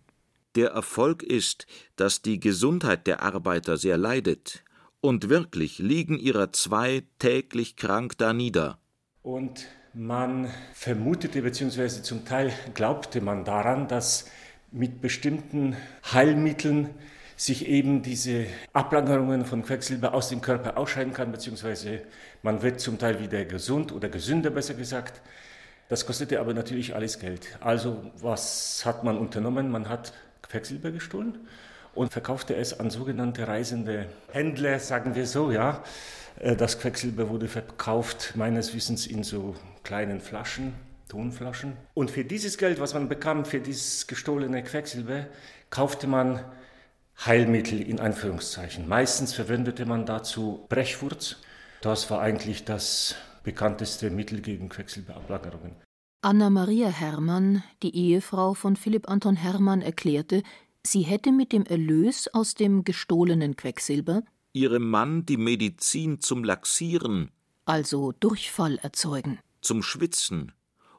Der 0.56 0.70
Erfolg 0.70 1.22
ist, 1.22 1.66
dass 1.96 2.22
die 2.22 2.40
Gesundheit 2.40 3.06
der 3.06 3.22
Arbeiter 3.22 3.76
sehr 3.76 3.96
leidet, 3.96 4.64
und 5.00 5.28
wirklich 5.28 5.78
liegen 5.78 6.18
ihrer 6.18 6.52
zwei 6.52 7.02
täglich 7.18 7.76
krank 7.76 8.18
da 8.18 8.32
nieder. 8.32 8.78
Und 9.22 9.66
man 9.94 10.50
vermutete 10.74 11.42
bzw. 11.42 12.02
zum 12.02 12.24
Teil 12.24 12.52
glaubte 12.74 13.20
man 13.20 13.44
daran, 13.44 13.88
dass 13.88 14.26
mit 14.70 15.00
bestimmten 15.00 15.76
Heilmitteln 16.12 16.90
sich 17.36 17.66
eben 17.66 18.02
diese 18.02 18.46
Ablagerungen 18.72 19.46
von 19.46 19.62
Quecksilber 19.62 20.12
aus 20.12 20.28
dem 20.28 20.42
Körper 20.42 20.76
ausscheiden 20.76 21.14
kann, 21.14 21.32
beziehungsweise 21.32 22.02
man 22.42 22.62
wird 22.62 22.80
zum 22.80 22.98
Teil 22.98 23.18
wieder 23.18 23.44
gesund 23.46 23.92
oder 23.92 24.10
gesünder, 24.10 24.50
besser 24.50 24.74
gesagt. 24.74 25.22
Das 25.88 26.06
kostete 26.06 26.38
aber 26.38 26.54
natürlich 26.54 26.94
alles 26.94 27.18
Geld. 27.18 27.58
Also 27.60 28.12
was 28.20 28.84
hat 28.84 29.02
man 29.02 29.18
unternommen? 29.18 29.70
Man 29.70 29.88
hat 29.88 30.12
Quecksilber 30.50 30.90
gestohlen 30.90 31.38
und 31.94 32.12
verkaufte 32.12 32.54
es 32.54 32.78
an 32.78 32.90
sogenannte 32.90 33.46
reisende 33.48 34.06
Händler, 34.32 34.78
sagen 34.78 35.14
wir 35.14 35.26
so, 35.26 35.50
ja. 35.50 35.82
Äh, 36.38 36.56
das 36.56 36.78
Quecksilber 36.78 37.28
wurde 37.28 37.48
verkauft, 37.48 38.32
meines 38.34 38.74
Wissens, 38.74 39.06
in 39.06 39.22
so 39.22 39.54
kleinen 39.82 40.20
Flaschen, 40.20 40.74
Tonflaschen. 41.08 41.76
Und 41.94 42.10
für 42.10 42.24
dieses 42.24 42.58
Geld, 42.58 42.80
was 42.80 42.94
man 42.94 43.08
bekam, 43.08 43.44
für 43.44 43.60
dieses 43.60 44.06
gestohlene 44.06 44.62
Quecksilber, 44.62 45.26
kaufte 45.70 46.06
man 46.06 46.44
Heilmittel 47.26 47.82
in 47.82 48.00
Anführungszeichen. 48.00 48.88
Meistens 48.88 49.34
verwendete 49.34 49.84
man 49.84 50.06
dazu 50.06 50.64
Brechwurz. 50.68 51.36
Das 51.82 52.10
war 52.10 52.20
eigentlich 52.20 52.64
das 52.64 53.14
bekannteste 53.42 54.10
Mittel 54.10 54.40
gegen 54.40 54.68
Quecksilberablagerungen. 54.68 55.76
Anna-Maria 56.22 56.88
Hermann, 56.88 57.62
die 57.82 57.96
Ehefrau 57.96 58.52
von 58.52 58.76
Philipp 58.76 59.08
Anton 59.08 59.36
Hermann, 59.36 59.80
erklärte, 59.80 60.42
sie 60.86 61.00
hätte 61.00 61.32
mit 61.32 61.50
dem 61.50 61.64
Erlös 61.64 62.28
aus 62.34 62.52
dem 62.54 62.84
gestohlenen 62.84 63.56
Quecksilber 63.56 64.22
ihrem 64.52 64.90
Mann 64.90 65.24
die 65.24 65.38
Medizin 65.38 66.20
zum 66.20 66.44
Laxieren, 66.44 67.30
also 67.64 68.12
Durchfall 68.12 68.76
erzeugen, 68.82 69.38
zum 69.62 69.82
Schwitzen 69.82 70.52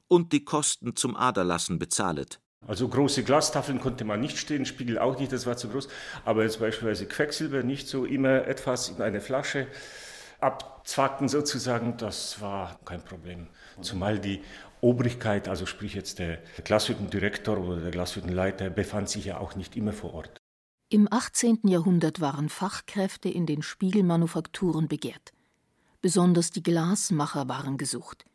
und 0.07 0.33
die 0.33 0.43
Kosten 0.43 0.95
zum 0.95 1.15
Aderlassen 1.15 1.77
bezahlet. 1.77 2.39
Also 2.65 2.87
große 2.87 3.23
Glastafeln 3.23 3.79
konnte 3.79 4.05
man 4.05 4.21
nicht 4.21 4.39
stehen, 4.39 4.65
Spiegel 4.65 4.97
auch 4.97 5.19
nicht, 5.19 5.31
das 5.31 5.45
war 5.45 5.55
zu 5.55 5.69
groß. 5.69 5.87
Aber 6.25 6.43
jetzt 6.43 6.59
beispielsweise 6.59 7.05
Quecksilber 7.05 7.61
nicht 7.61 7.87
so 7.87 8.05
immer 8.05 8.47
etwas 8.47 8.89
in 8.89 9.01
eine 9.01 9.21
Flasche 9.21 9.67
abzwacken 10.39 11.29
sozusagen, 11.29 11.97
das 11.97 12.41
war 12.41 12.79
kein 12.83 13.03
Problem. 13.03 13.47
Zumal 13.81 14.19
die 14.19 14.41
Obrigkeit, 14.81 15.47
also 15.47 15.65
sprich 15.65 15.93
jetzt 15.93 16.19
der 16.19 16.39
Glashüttendirektor 16.63 17.57
oder 17.57 17.81
der 17.81 17.91
Glashüttenleiter, 17.91 18.69
befand 18.69 19.09
sich 19.09 19.25
ja 19.25 19.39
auch 19.39 19.55
nicht 19.55 19.77
immer 19.77 19.93
vor 19.93 20.13
Ort. 20.13 20.41
Im 20.89 21.07
18. 21.09 21.59
Jahrhundert 21.67 22.19
waren 22.19 22.49
Fachkräfte 22.49 23.29
in 23.29 23.45
den 23.45 23.61
Spiegelmanufakturen 23.61 24.87
begehrt. 24.87 25.31
Besonders 26.01 26.49
die 26.49 26.63
Glasmacher 26.63 27.47
waren 27.47 27.77
gesucht. 27.77 28.25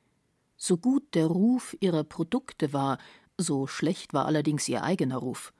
So 0.57 0.79
gut 0.79 1.15
der 1.15 1.27
Ruf 1.27 1.77
ihrer 1.81 2.05
Produkte 2.05 2.73
war, 2.73 2.99
so 3.37 3.67
schlecht 3.67 4.15
war 4.15 4.25
allerdings 4.25 4.69
ihr 4.69 4.83
eigener 4.83 5.19
Ruf. 5.19 5.53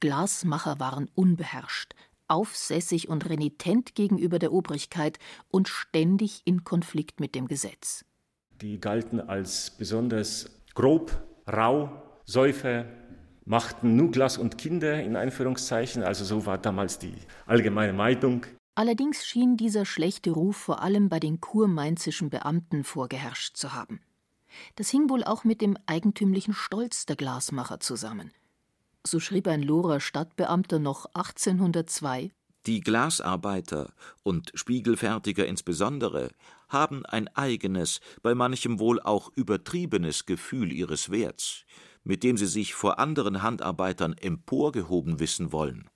Glasmacher 0.00 0.80
waren 0.80 1.08
unbeherrscht, 1.14 1.94
aufsässig 2.26 3.08
und 3.08 3.28
renitent 3.28 3.94
gegenüber 3.94 4.38
der 4.40 4.52
Obrigkeit 4.52 5.18
und 5.48 5.68
ständig 5.68 6.42
in 6.44 6.64
Konflikt 6.64 7.20
mit 7.20 7.34
dem 7.36 7.46
Gesetz. 7.46 8.04
Die 8.62 8.80
galten 8.80 9.20
als 9.20 9.70
besonders 9.70 10.48
grob, 10.74 11.20
rau, 11.48 11.90
Säufer, 12.24 12.84
machten 13.44 13.96
nur 13.96 14.12
Glas 14.12 14.38
und 14.38 14.56
Kinder 14.56 15.02
in 15.02 15.16
Einführungszeichen, 15.16 16.04
also 16.04 16.24
so 16.24 16.46
war 16.46 16.58
damals 16.58 17.00
die 17.00 17.16
allgemeine 17.46 17.92
Meinung. 17.92 18.46
Allerdings 18.76 19.26
schien 19.26 19.56
dieser 19.56 19.84
schlechte 19.84 20.30
Ruf 20.30 20.56
vor 20.56 20.80
allem 20.80 21.08
bei 21.08 21.18
den 21.18 21.40
kurmainzischen 21.40 22.30
Beamten 22.30 22.84
vorgeherrscht 22.84 23.56
zu 23.56 23.72
haben. 23.72 24.00
Das 24.76 24.90
hing 24.90 25.10
wohl 25.10 25.24
auch 25.24 25.42
mit 25.42 25.60
dem 25.60 25.76
eigentümlichen 25.86 26.54
Stolz 26.54 27.04
der 27.04 27.16
Glasmacher 27.16 27.80
zusammen. 27.80 28.30
So 29.04 29.18
schrieb 29.18 29.48
ein 29.48 29.64
Lohrer 29.64 29.98
Stadtbeamter 29.98 30.78
noch 30.78 31.06
1802 31.06 32.30
Die 32.66 32.80
Glasarbeiter 32.80 33.92
und 34.22 34.52
Spiegelfertiger 34.54 35.46
insbesondere 35.46 36.30
haben 36.68 37.04
ein 37.04 37.26
eigenes, 37.28 38.00
bei 38.22 38.36
manchem 38.36 38.78
wohl 38.78 39.00
auch 39.00 39.32
übertriebenes 39.34 40.26
Gefühl 40.26 40.70
ihres 40.70 41.10
Werts, 41.10 41.64
mit 42.04 42.22
dem 42.22 42.36
sie 42.36 42.46
sich 42.46 42.74
vor 42.74 43.00
anderen 43.00 43.42
Handarbeitern 43.42 44.12
emporgehoben 44.12 45.18
wissen 45.18 45.50
wollen. 45.50 45.90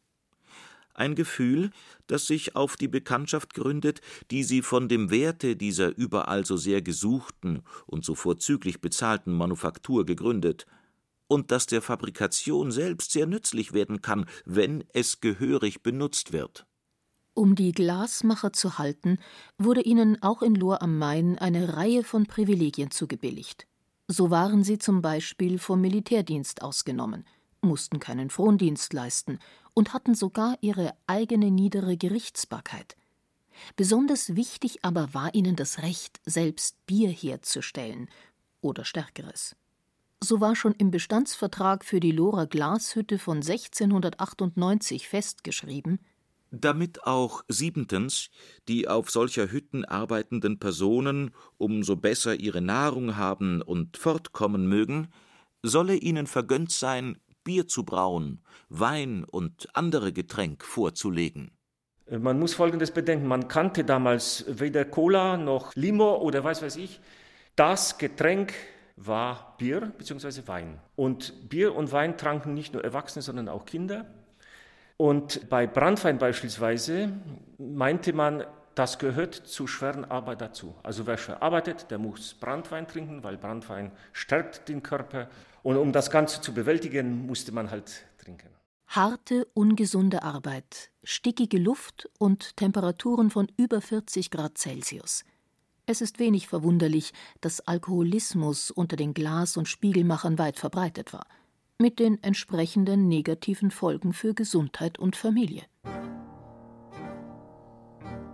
Ein 0.93 1.15
Gefühl, 1.15 1.71
das 2.09 2.27
sich 2.27 2.57
auf 2.57 2.77
die 2.77 2.89
Bekanntschaft 2.89 3.55
gründet, 3.55 4.01
die 4.31 4.43
sie 4.43 4.63
von 4.63 4.89
dem 4.89 5.11
Werte 5.11 5.55
dieser 5.55 5.97
überall 5.97 6.45
so 6.45 6.57
sehr 6.57 6.83
gesuchten 6.83 7.63
und 7.87 8.05
so 8.05 8.15
vorzüglich 8.15 8.81
bezahlten 8.81 9.33
Manufaktur 9.33 10.05
gegründet, 10.05 10.67
und 11.29 11.51
das 11.51 11.67
der 11.67 11.83
Fabrikation 11.83 12.71
selbst 12.71 13.13
sehr 13.13 13.27
nützlich 13.27 13.73
werden 13.73 14.03
kann, 14.03 14.27
wenn 14.45 14.85
es 14.93 15.21
gehörig 15.21 15.83
benutzt 15.83 16.33
wird. 16.33 16.67
Um 17.35 17.55
die 17.55 17.73
Glasmacher 17.73 18.53
zu 18.53 18.79
halten, 18.79 19.19
wurde 19.59 19.83
ihnen 19.83 20.23
auch 20.23 20.41
in 20.41 20.55
Lohr 20.55 20.81
am 20.81 20.99
Main 20.99 21.39
eine 21.39 21.77
Reihe 21.77 22.03
von 22.03 22.27
Privilegien 22.27 22.91
zugebilligt. 22.91 23.67
So 24.09 24.31
waren 24.31 24.65
sie 24.65 24.79
zum 24.79 25.03
Beispiel 25.03 25.59
vom 25.59 25.81
Militärdienst 25.81 26.63
ausgenommen, 26.63 27.27
mussten 27.61 27.99
keinen 27.99 28.31
Frondienst 28.31 28.93
leisten 28.93 29.39
und 29.75 29.93
hatten 29.93 30.15
sogar 30.15 30.57
ihre 30.61 30.95
eigene 31.07 31.51
niedere 31.51 31.97
Gerichtsbarkeit. 31.97 32.97
Besonders 33.75 34.37
wichtig 34.37 34.85
aber 34.85 35.13
war 35.13 35.35
ihnen 35.35 35.57
das 35.57 35.83
Recht, 35.83 36.21
selbst 36.25 36.87
Bier 36.87 37.11
herzustellen 37.11 38.09
oder 38.61 38.85
Stärkeres. 38.85 39.57
So 40.27 40.41
war 40.41 40.57
schon 40.57 40.73
im 40.73 40.91
Bestandsvertrag 40.91 41.85
für 41.85 42.01
die 42.01 42.11
Lohrer 42.11 42.49
Glashütte 42.49 43.17
von 43.17 43.37
1698 43.37 45.07
festgeschrieben, 45.07 46.01
damit 46.51 47.05
auch 47.05 47.45
siebentens 47.47 48.31
die 48.67 48.89
auf 48.89 49.09
solcher 49.09 49.53
Hütten 49.53 49.85
arbeitenden 49.85 50.59
Personen 50.59 51.31
umso 51.59 51.95
besser 51.95 52.35
ihre 52.35 52.61
Nahrung 52.61 53.17
haben 53.17 53.63
und 53.63 53.99
fortkommen 53.99 54.67
mögen, 54.67 55.13
solle 55.63 55.95
ihnen 55.95 56.27
vergönnt 56.27 56.73
sein, 56.73 57.19
Bier 57.45 57.69
zu 57.69 57.85
brauen, 57.85 58.43
Wein 58.69 59.23
und 59.23 59.69
andere 59.75 60.13
Getränk 60.13 60.65
vorzulegen. 60.65 61.53
Man 62.11 62.41
muss 62.41 62.53
Folgendes 62.53 62.91
bedenken, 62.91 63.29
man 63.29 63.47
kannte 63.47 63.85
damals 63.85 64.45
weder 64.49 64.85
Cola 64.87 65.37
noch 65.37 65.73
Limo 65.77 66.17
oder 66.17 66.43
was 66.43 66.63
weiß 66.63 66.75
ich. 66.79 66.99
Das 67.55 67.97
Getränk 67.99 68.55
war 68.97 69.55
Bier 69.59 69.93
bzw. 69.99 70.47
Wein. 70.47 70.79
Und 70.97 71.49
Bier 71.49 71.75
und 71.75 71.93
Wein 71.93 72.17
tranken 72.17 72.55
nicht 72.55 72.73
nur 72.73 72.83
Erwachsene, 72.83 73.23
sondern 73.23 73.49
auch 73.49 73.65
Kinder. 73.65 74.07
Und 74.97 75.49
bei 75.51 75.67
Brandwein 75.67 76.19
beispielsweise 76.19 77.13
meinte 77.59 78.13
man, 78.15 78.45
das 78.75 78.99
gehört 78.99 79.35
zur 79.35 79.69
schweren 79.69 80.05
Arbeit 80.05 80.41
dazu. 80.41 80.75
Also 80.83 81.07
wer 81.07 81.17
schwer 81.17 81.43
arbeitet, 81.43 81.91
der 81.91 81.99
muss 81.99 82.35
Brandwein 82.35 82.87
trinken, 82.87 83.23
weil 83.23 83.37
Brandwein 83.39 83.93
stärkt 84.13 84.69
den 84.69 84.83
Körper. 84.83 85.29
Und 85.63 85.77
um 85.77 85.93
das 85.93 86.11
Ganze 86.11 86.41
zu 86.41 86.53
bewältigen, 86.53 87.27
musste 87.27 87.53
man 87.53 87.71
halt 87.71 88.07
trinken. 88.19 88.49
Harte, 88.89 89.47
ungesunde 89.55 90.23
Arbeit, 90.23 90.91
stickige 91.03 91.59
Luft 91.59 92.09
und 92.19 92.57
Temperaturen 92.57 93.31
von 93.31 93.51
über 93.57 93.81
40 93.81 94.31
Grad 94.31 94.59
Celsius. 94.59 95.25
Es 95.89 96.01
ist 96.01 96.19
wenig 96.19 96.49
verwunderlich, 96.49 97.13
dass 97.41 97.61
Alkoholismus 97.61 98.73
unter 98.73 98.97
den 98.97 99.15
Glas- 99.15 99.57
und 99.57 99.69
Spiegelmachern 99.69 100.37
weit 100.37 100.59
verbreitet 100.59 101.13
war, 101.13 101.27
mit 101.79 102.01
den 102.01 102.21
entsprechenden 102.25 103.07
negativen 103.07 103.71
Folgen 103.71 104.13
für 104.13 104.35
Gesundheit 104.35 104.99
und 104.99 105.15
Familie. 105.15 105.63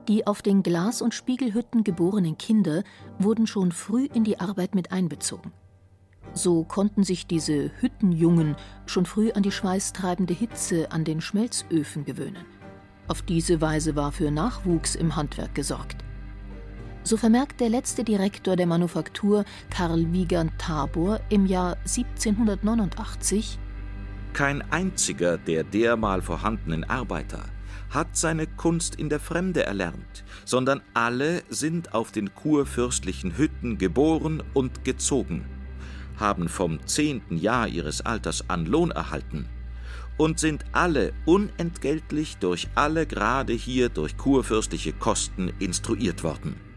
Die 0.09 0.27
auf 0.27 0.41
den 0.41 0.63
Glas- 0.63 1.03
und 1.03 1.13
Spiegelhütten 1.13 1.85
geborenen 1.85 2.39
Kinder 2.39 2.85
wurden 3.19 3.47
schon 3.47 3.71
früh 3.71 4.07
in 4.07 4.25
die 4.25 4.41
Arbeit 4.41 4.75
mit 4.75 4.91
einbezogen. 4.91 5.53
So 6.33 6.65
konnten 6.65 7.05
sich 7.05 7.27
diese 7.27 7.71
Hüttenjungen 7.83 8.57
schon 8.87 9.05
früh 9.05 9.31
an 9.31 9.43
die 9.43 9.53
schweißtreibende 9.53 10.33
Hitze 10.33 10.91
an 10.91 11.05
den 11.05 11.21
Schmelzöfen 11.21 12.07
gewöhnen. 12.07 12.47
Auf 13.09 13.21
diese 13.21 13.61
Weise 13.61 13.95
war 13.95 14.11
für 14.11 14.31
Nachwuchs 14.31 14.95
im 14.95 15.17
Handwerk 15.17 15.55
gesorgt. 15.55 16.03
So 17.05 17.17
vermerkt 17.17 17.61
der 17.61 17.69
letzte 17.69 18.05
Direktor 18.05 18.55
der 18.55 18.67
Manufaktur, 18.67 19.45
Karl 19.71 20.13
Wiegand 20.13 20.53
Tabor, 20.59 21.21
im 21.31 21.47
Jahr 21.47 21.77
1789: 21.79 23.59
Kein 24.33 24.63
einziger 24.71 25.37
der 25.37 25.65
dermal 25.65 26.23
vorhandenen 26.23 26.85
Arbeiter 26.85 27.45
hat 27.91 28.17
seine 28.17 28.47
Kunst 28.47 28.95
in 28.95 29.09
der 29.09 29.21
Fremde 29.21 29.65
erlernt, 29.65 30.25
sondern 30.45 30.81
alle 30.95 31.43
sind 31.51 31.93
auf 31.93 32.13
den 32.13 32.35
kurfürstlichen 32.35 33.37
Hütten 33.37 33.79
geboren 33.79 34.43
und 34.55 34.85
gezogen, 34.85 35.45
haben 36.19 36.49
vom 36.49 36.87
zehnten 36.87 37.37
Jahr 37.37 37.69
ihres 37.69 38.01
Alters 38.01 38.49
an 38.49 38.65
Lohn 38.65 38.93
erhalten 38.93 39.49
und 40.17 40.39
sind 40.39 40.65
alle 40.73 41.13
unentgeltlich 41.27 42.37
durch 42.39 42.69
alle 42.77 43.07
Grade 43.07 43.53
hier 43.53 43.89
durch 43.89 44.17
kurfürstliche 44.17 44.93
Kosten 44.93 45.53
instruiert 45.59 46.23
worden. 46.23 46.72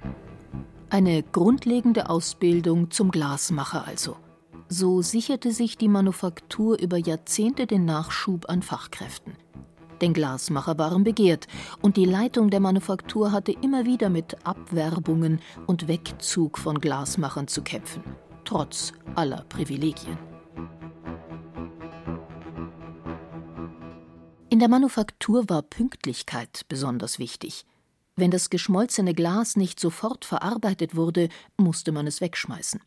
Eine 0.89 1.23
grundlegende 1.23 2.09
Ausbildung 2.09 2.91
zum 2.91 3.09
Glasmacher 3.09 3.87
also. 3.87 4.17
So 4.69 5.01
sicherte 5.01 5.51
sich 5.51 5.77
die 5.77 5.87
Manufaktur 5.87 6.79
über 6.79 6.97
Jahrzehnte 6.97 7.65
den 7.65 7.85
Nachschub 7.85 8.49
an 8.49 8.61
Fachkräften. 8.61 9.33
Denn 10.01 10.13
Glasmacher 10.13 10.77
waren 10.77 11.03
begehrt 11.03 11.47
und 11.81 11.97
die 11.97 12.05
Leitung 12.05 12.49
der 12.51 12.59
Manufaktur 12.59 13.31
hatte 13.31 13.51
immer 13.51 13.85
wieder 13.85 14.09
mit 14.09 14.45
Abwerbungen 14.45 15.39
und 15.65 15.87
Wegzug 15.87 16.57
von 16.59 16.79
Glasmachern 16.79 17.47
zu 17.47 17.63
kämpfen, 17.63 18.03
trotz 18.43 18.93
aller 19.15 19.43
Privilegien. 19.49 20.17
In 24.49 24.59
der 24.59 24.69
Manufaktur 24.69 25.49
war 25.49 25.63
Pünktlichkeit 25.63 26.61
besonders 26.69 27.17
wichtig. 27.17 27.65
Wenn 28.15 28.31
das 28.31 28.49
geschmolzene 28.49 29.13
Glas 29.13 29.57
nicht 29.57 29.79
sofort 29.79 30.23
verarbeitet 30.23 30.95
wurde, 30.95 31.29
musste 31.57 31.91
man 31.91 32.07
es 32.07 32.21
wegschmeißen. 32.21 32.81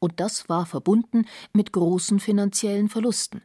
Und 0.00 0.20
das 0.20 0.48
war 0.48 0.66
verbunden 0.66 1.26
mit 1.52 1.72
großen 1.72 2.18
finanziellen 2.18 2.88
Verlusten. 2.88 3.42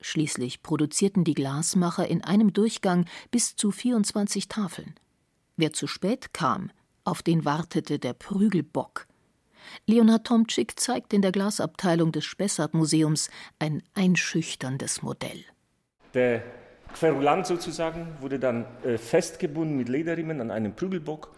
Schließlich 0.00 0.62
produzierten 0.62 1.24
die 1.24 1.34
Glasmacher 1.34 2.06
in 2.06 2.22
einem 2.22 2.52
Durchgang 2.52 3.06
bis 3.30 3.56
zu 3.56 3.70
24 3.70 4.48
Tafeln. 4.48 4.94
Wer 5.56 5.72
zu 5.72 5.86
spät 5.86 6.32
kam, 6.32 6.70
auf 7.04 7.22
den 7.22 7.44
wartete 7.44 7.98
der 7.98 8.12
Prügelbock. 8.12 9.06
Leonhard 9.86 10.26
Tomczyk 10.26 10.78
zeigt 10.78 11.12
in 11.12 11.22
der 11.22 11.32
Glasabteilung 11.32 12.12
des 12.12 12.24
Spessart-Museums 12.24 13.30
ein 13.58 13.82
einschüchterndes 13.94 15.02
Modell. 15.02 15.44
Der 16.14 16.42
Querulant 16.94 17.46
sozusagen 17.46 18.08
wurde 18.20 18.38
dann 18.38 18.64
äh, 18.84 18.98
festgebunden 18.98 19.76
mit 19.76 19.88
Lederriemen 19.88 20.40
an 20.40 20.50
einem 20.50 20.74
Prügelbock 20.74 21.32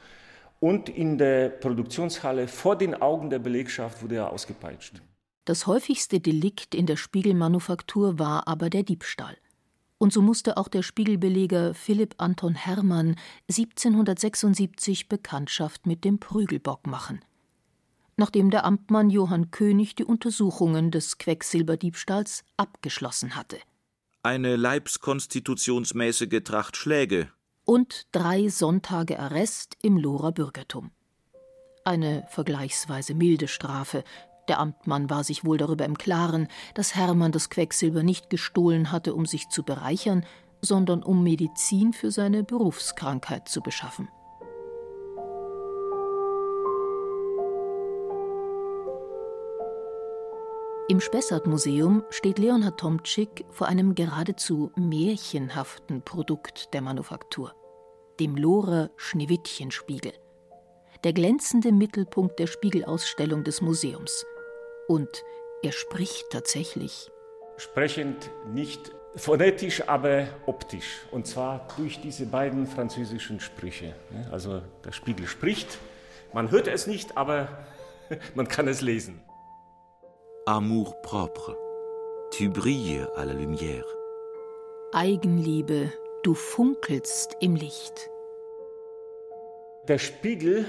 und 0.60 0.88
in 0.88 1.18
der 1.18 1.48
Produktionshalle 1.48 2.48
vor 2.48 2.76
den 2.76 2.94
Augen 3.00 3.30
der 3.30 3.38
Belegschaft 3.38 4.02
wurde 4.02 4.16
er 4.16 4.32
ausgepeitscht. 4.32 5.02
Das 5.44 5.66
häufigste 5.66 6.20
Delikt 6.20 6.74
in 6.74 6.86
der 6.86 6.96
Spiegelmanufaktur 6.96 8.18
war 8.18 8.46
aber 8.46 8.70
der 8.70 8.82
Diebstahl. 8.82 9.36
Und 9.98 10.12
so 10.12 10.22
musste 10.22 10.56
auch 10.56 10.68
der 10.68 10.82
Spiegelbeleger 10.82 11.74
Philipp 11.74 12.14
Anton 12.18 12.54
Hermann 12.54 13.16
1776 13.48 15.08
Bekanntschaft 15.08 15.86
mit 15.86 16.04
dem 16.04 16.18
Prügelbock 16.18 16.86
machen. 16.86 17.20
Nachdem 18.16 18.50
der 18.50 18.64
Amtmann 18.64 19.10
Johann 19.10 19.50
König 19.50 19.94
die 19.94 20.04
Untersuchungen 20.04 20.90
des 20.90 21.18
Quecksilberdiebstahls 21.18 22.44
abgeschlossen 22.56 23.34
hatte 23.34 23.58
eine 24.22 24.56
leibskonstitutionsmäßige 24.56 26.42
Tracht 26.44 26.76
Schläge 26.76 27.28
und 27.64 28.06
drei 28.12 28.48
Sonntage 28.48 29.18
Arrest 29.18 29.76
im 29.82 29.96
Lohrer 29.96 30.32
Bürgertum. 30.32 30.90
Eine 31.84 32.26
vergleichsweise 32.28 33.14
milde 33.14 33.48
Strafe. 33.48 34.04
Der 34.48 34.58
Amtmann 34.58 35.08
war 35.08 35.24
sich 35.24 35.44
wohl 35.44 35.56
darüber 35.56 35.86
im 35.86 35.96
Klaren, 35.96 36.48
dass 36.74 36.94
Hermann 36.94 37.32
das 37.32 37.48
Quecksilber 37.48 38.02
nicht 38.02 38.28
gestohlen 38.28 38.92
hatte, 38.92 39.14
um 39.14 39.24
sich 39.24 39.48
zu 39.48 39.62
bereichern, 39.62 40.26
sondern 40.60 41.02
um 41.02 41.22
Medizin 41.22 41.92
für 41.94 42.10
seine 42.10 42.44
Berufskrankheit 42.44 43.48
zu 43.48 43.62
beschaffen. 43.62 44.08
Im 50.90 51.00
Spessart-Museum 51.00 52.02
steht 52.10 52.40
Leonhard 52.40 52.80
Tomczyk 52.80 53.44
vor 53.52 53.68
einem 53.68 53.94
geradezu 53.94 54.72
märchenhaften 54.74 56.02
Produkt 56.02 56.74
der 56.74 56.80
Manufaktur, 56.80 57.54
dem 58.18 58.34
Lohrer 58.34 58.90
Schneewittchenspiegel, 58.96 60.12
der 61.04 61.12
glänzende 61.12 61.70
Mittelpunkt 61.70 62.40
der 62.40 62.48
Spiegelausstellung 62.48 63.44
des 63.44 63.60
Museums. 63.60 64.26
Und 64.88 65.22
er 65.62 65.70
spricht 65.70 66.24
tatsächlich. 66.30 67.08
Sprechend 67.56 68.28
nicht 68.52 68.90
phonetisch, 69.14 69.88
aber 69.88 70.26
optisch. 70.46 71.02
Und 71.12 71.24
zwar 71.24 71.68
durch 71.76 72.00
diese 72.00 72.26
beiden 72.26 72.66
französischen 72.66 73.38
Sprüche. 73.38 73.94
Also 74.32 74.60
der 74.84 74.90
Spiegel 74.90 75.28
spricht, 75.28 75.78
man 76.32 76.50
hört 76.50 76.66
es 76.66 76.88
nicht, 76.88 77.16
aber 77.16 77.64
man 78.34 78.48
kann 78.48 78.66
es 78.66 78.80
lesen. 78.80 79.20
Amour 80.50 81.00
propre, 81.02 81.56
tu 82.32 82.48
brilles 82.48 83.06
à 83.14 83.24
la 83.24 83.34
lumière. 83.34 83.84
Eigenliebe, 84.92 85.92
du 86.24 86.34
funkelst 86.34 87.36
im 87.40 87.54
Licht. 87.54 88.10
Der 89.86 89.98
Spiegel 89.98 90.64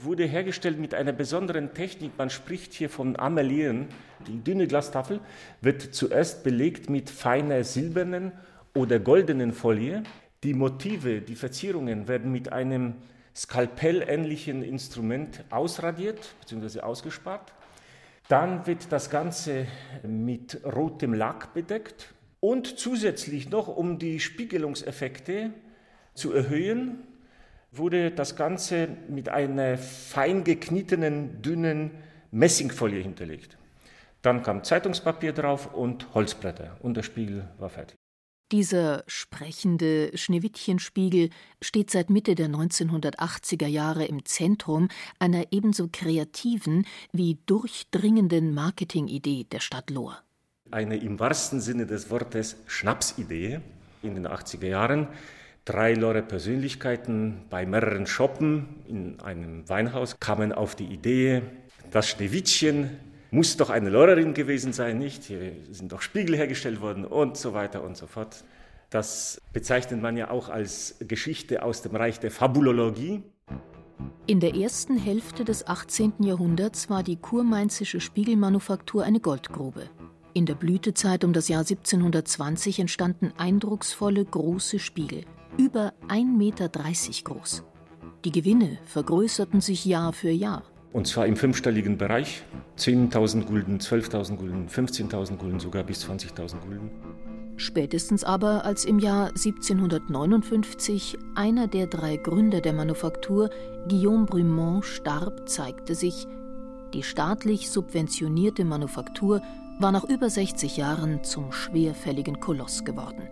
wurde 0.00 0.24
hergestellt 0.24 0.78
mit 0.78 0.94
einer 0.94 1.12
besonderen 1.12 1.74
Technik. 1.74 2.12
Man 2.16 2.30
spricht 2.30 2.72
hier 2.72 2.88
von 2.88 3.18
Amellieren. 3.18 3.88
Die 4.26 4.42
dünne 4.42 4.66
Glastafel 4.66 5.20
wird 5.60 5.82
zuerst 5.82 6.42
belegt 6.42 6.88
mit 6.88 7.10
feiner 7.10 7.62
silbernen 7.62 8.32
oder 8.74 8.98
goldenen 8.98 9.52
Folie. 9.52 10.02
Die 10.44 10.54
Motive, 10.54 11.20
die 11.20 11.36
Verzierungen 11.36 12.08
werden 12.08 12.32
mit 12.32 12.54
einem 12.54 12.94
skalpellähnlichen 13.34 14.62
Instrument 14.62 15.44
ausradiert 15.50 16.34
bzw. 16.40 16.80
ausgespart. 16.80 17.52
Dann 18.28 18.66
wird 18.66 18.90
das 18.90 19.08
Ganze 19.08 19.66
mit 20.02 20.60
rotem 20.64 21.14
Lack 21.14 21.54
bedeckt 21.54 22.12
und 22.40 22.78
zusätzlich 22.78 23.50
noch, 23.50 23.68
um 23.68 23.98
die 23.98 24.18
Spiegelungseffekte 24.18 25.50
zu 26.14 26.32
erhöhen, 26.32 27.04
wurde 27.70 28.10
das 28.10 28.34
Ganze 28.34 28.88
mit 29.08 29.28
einer 29.28 29.78
fein 29.78 30.42
geknittenen, 30.42 31.40
dünnen 31.42 31.92
Messingfolie 32.32 33.00
hinterlegt. 33.00 33.58
Dann 34.22 34.42
kam 34.42 34.64
Zeitungspapier 34.64 35.32
drauf 35.32 35.72
und 35.72 36.12
Holzbretter 36.14 36.76
und 36.80 36.96
der 36.96 37.04
Spiegel 37.04 37.48
war 37.58 37.68
fertig. 37.68 37.96
Dieser 38.52 39.02
sprechende 39.08 40.16
Schneewittchenspiegel 40.16 41.30
steht 41.60 41.90
seit 41.90 42.10
Mitte 42.10 42.36
der 42.36 42.48
1980er 42.48 43.66
Jahre 43.66 44.04
im 44.04 44.24
Zentrum 44.24 44.88
einer 45.18 45.46
ebenso 45.50 45.88
kreativen 45.90 46.86
wie 47.12 47.38
durchdringenden 47.46 48.54
Marketingidee 48.54 49.48
der 49.50 49.58
Stadt 49.58 49.90
Lohr. 49.90 50.22
Eine 50.70 50.96
im 50.96 51.18
wahrsten 51.18 51.60
Sinne 51.60 51.86
des 51.86 52.08
Wortes 52.08 52.56
Schnapsidee 52.68 53.60
in 54.02 54.14
den 54.14 54.28
80er 54.28 54.68
Jahren. 54.68 55.08
Drei 55.64 55.94
Lore 55.94 56.22
Persönlichkeiten 56.22 57.46
bei 57.50 57.66
mehreren 57.66 58.06
Shoppen 58.06 58.76
in 58.86 59.18
einem 59.18 59.68
Weinhaus 59.68 60.20
kamen 60.20 60.52
auf 60.52 60.76
die 60.76 60.86
Idee, 60.86 61.42
das 61.90 62.08
Schneewittchen 62.10 62.90
muss 63.30 63.56
doch 63.56 63.70
eine 63.70 63.90
Lehrerin 63.90 64.34
gewesen 64.34 64.72
sein, 64.72 64.98
nicht? 64.98 65.24
Hier 65.24 65.52
sind 65.70 65.92
doch 65.92 66.02
Spiegel 66.02 66.36
hergestellt 66.36 66.80
worden 66.80 67.04
und 67.04 67.36
so 67.36 67.54
weiter 67.54 67.82
und 67.82 67.96
so 67.96 68.06
fort. 68.06 68.44
Das 68.90 69.40
bezeichnet 69.52 70.00
man 70.00 70.16
ja 70.16 70.30
auch 70.30 70.48
als 70.48 70.96
Geschichte 71.00 71.62
aus 71.62 71.82
dem 71.82 71.96
Reich 71.96 72.20
der 72.20 72.30
Fabulologie. 72.30 73.22
In 74.26 74.40
der 74.40 74.54
ersten 74.54 74.96
Hälfte 74.96 75.44
des 75.44 75.66
18. 75.66 76.14
Jahrhunderts 76.20 76.88
war 76.90 77.02
die 77.02 77.16
kurmainzische 77.16 78.00
Spiegelmanufaktur 78.00 79.04
eine 79.04 79.20
Goldgrube. 79.20 79.88
In 80.34 80.46
der 80.46 80.54
Blütezeit 80.54 81.24
um 81.24 81.32
das 81.32 81.48
Jahr 81.48 81.60
1720 81.60 82.78
entstanden 82.78 83.32
eindrucksvolle 83.38 84.24
große 84.24 84.78
Spiegel, 84.78 85.24
über 85.56 85.94
1,30 86.08 86.36
Meter 86.36 86.68
groß. 87.24 87.64
Die 88.24 88.32
Gewinne 88.32 88.78
vergrößerten 88.84 89.60
sich 89.60 89.84
Jahr 89.84 90.12
für 90.12 90.30
Jahr. 90.30 90.64
Und 90.96 91.06
zwar 91.06 91.26
im 91.26 91.36
fünfstelligen 91.36 91.98
Bereich. 91.98 92.42
10.000 92.78 93.44
Gulden, 93.44 93.80
12.000 93.80 94.36
Gulden, 94.36 94.66
15.000 94.66 95.36
Gulden, 95.36 95.60
sogar 95.60 95.82
bis 95.82 96.02
20.000 96.06 96.58
Gulden. 96.60 96.90
Spätestens 97.58 98.24
aber, 98.24 98.64
als 98.64 98.86
im 98.86 98.98
Jahr 98.98 99.26
1759 99.26 101.18
einer 101.34 101.66
der 101.66 101.86
drei 101.86 102.16
Gründer 102.16 102.62
der 102.62 102.72
Manufaktur, 102.72 103.50
Guillaume 103.86 104.24
Brumont, 104.24 104.86
starb, 104.86 105.46
zeigte 105.50 105.94
sich, 105.94 106.26
die 106.94 107.02
staatlich 107.02 107.68
subventionierte 107.68 108.64
Manufaktur 108.64 109.42
war 109.78 109.92
nach 109.92 110.04
über 110.04 110.30
60 110.30 110.78
Jahren 110.78 111.22
zum 111.24 111.52
schwerfälligen 111.52 112.40
Koloss 112.40 112.86
geworden. 112.86 113.28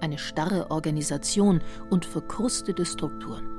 Eine 0.00 0.18
starre 0.18 0.72
Organisation 0.72 1.60
und 1.90 2.04
verkrustete 2.04 2.84
Strukturen 2.84 3.57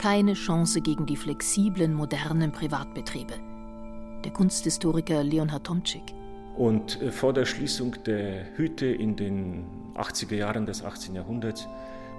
keine 0.00 0.32
Chance 0.32 0.80
gegen 0.80 1.04
die 1.04 1.16
flexiblen, 1.16 1.92
modernen 1.92 2.52
Privatbetriebe. 2.52 3.34
Der 4.24 4.32
Kunsthistoriker 4.32 5.22
Leonhard 5.22 5.64
Tomczyk. 5.66 6.14
Und 6.56 7.02
äh, 7.02 7.12
vor 7.12 7.34
der 7.34 7.44
Schließung 7.44 8.02
der 8.06 8.56
Hütte 8.56 8.86
in 8.86 9.14
den 9.14 9.66
80er 9.96 10.36
Jahren 10.36 10.64
des 10.64 10.82
18. 10.82 11.14
Jahrhunderts 11.14 11.68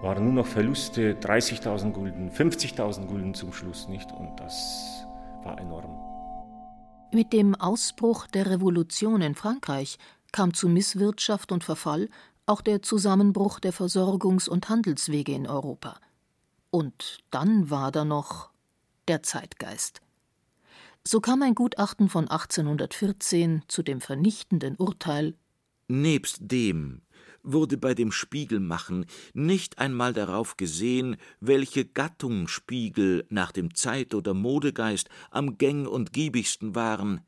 waren 0.04 0.24
nur 0.26 0.34
noch 0.34 0.46
Verluste 0.46 1.16
30.000 1.16 1.92
Gulden, 1.92 2.30
50.000 2.30 3.08
Gulden 3.08 3.34
zum 3.34 3.52
Schluss 3.52 3.88
nicht 3.88 4.12
und 4.12 4.36
das 4.38 5.04
war 5.44 5.60
enorm. 5.60 5.98
Mit 7.12 7.34
dem 7.34 7.56
Ausbruch 7.56 8.28
der 8.28 8.48
Revolution 8.52 9.24
in 9.24 9.34
Frankreich 9.34 9.98
kam 10.32 10.54
zu 10.54 10.70
Misswirtschaft 10.70 11.52
und 11.52 11.64
Verfall 11.64 12.10
auch 12.46 12.62
der 12.62 12.84
Zusammenbruch 12.84 13.60
der 13.60 13.74
Versorgungs- 13.74 14.50
und 14.50 14.70
Handelswege 14.70 15.32
in 15.32 15.48
Europa. 15.48 15.96
Und 16.72 17.20
dann 17.30 17.70
war 17.70 17.92
da 17.92 18.04
noch 18.04 18.50
der 19.08 19.22
Zeitgeist. 19.22 20.02
So 21.06 21.20
kam 21.20 21.42
ein 21.44 21.56
Gutachten 21.56 22.10
von 22.10 22.28
1814 22.28 23.64
zu 23.68 23.84
dem 23.84 24.02
vernichtenden 24.02 24.76
Urteil 24.78 25.36
Nebst 25.92 26.38
dem 26.40 27.02
wurde 27.44 27.78
bei 27.78 27.94
dem 27.94 28.12
Spiegelmachen 28.12 29.06
nicht 29.34 29.80
einmal 29.80 30.14
darauf 30.14 30.58
gesehen, 30.58 31.18
welche 31.40 31.86
Gattung 31.86 32.48
Spiegel 32.48 33.26
nach 33.30 33.52
dem 33.52 33.74
Zeit- 33.76 34.14
oder 34.14 34.34
Modegeist 34.34 35.10
am 35.32 35.58
gäng 35.58 35.86
und 35.88 36.14
giebigsten 36.14 36.76
waren, 36.76 37.22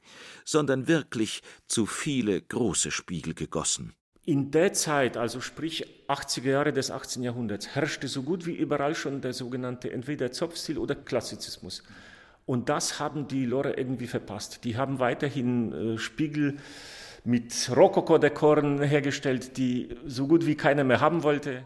sondern 0.45 0.87
wirklich 0.87 1.41
zu 1.67 1.85
viele 1.85 2.41
große 2.41 2.91
Spiegel 2.91 3.33
gegossen. 3.33 3.93
In 4.25 4.51
der 4.51 4.71
Zeit, 4.71 5.17
also 5.17 5.41
sprich 5.41 5.85
80er 6.07 6.49
Jahre 6.49 6.71
des 6.71 6.91
18. 6.91 7.23
Jahrhunderts, 7.23 7.75
herrschte 7.75 8.07
so 8.07 8.23
gut 8.23 8.45
wie 8.45 8.55
überall 8.55 8.95
schon 8.95 9.19
der 9.19 9.33
sogenannte 9.33 9.91
entweder 9.91 10.31
Zopfstil 10.31 10.77
oder 10.77 10.95
Klassizismus. 10.95 11.83
Und 12.45 12.69
das 12.69 12.99
haben 12.99 13.27
die 13.27 13.45
Lore 13.45 13.73
irgendwie 13.73 14.07
verpasst. 14.07 14.63
Die 14.63 14.77
haben 14.77 14.99
weiterhin 14.99 15.73
äh, 15.73 15.97
Spiegel 15.97 16.57
mit 17.25 17.69
Rokoko-Dekoren 17.69 18.81
hergestellt, 18.81 19.57
die 19.57 19.95
so 20.05 20.27
gut 20.27 20.45
wie 20.45 20.55
keiner 20.55 20.85
mehr 20.85 21.01
haben 21.01 21.23
wollte. 21.23 21.65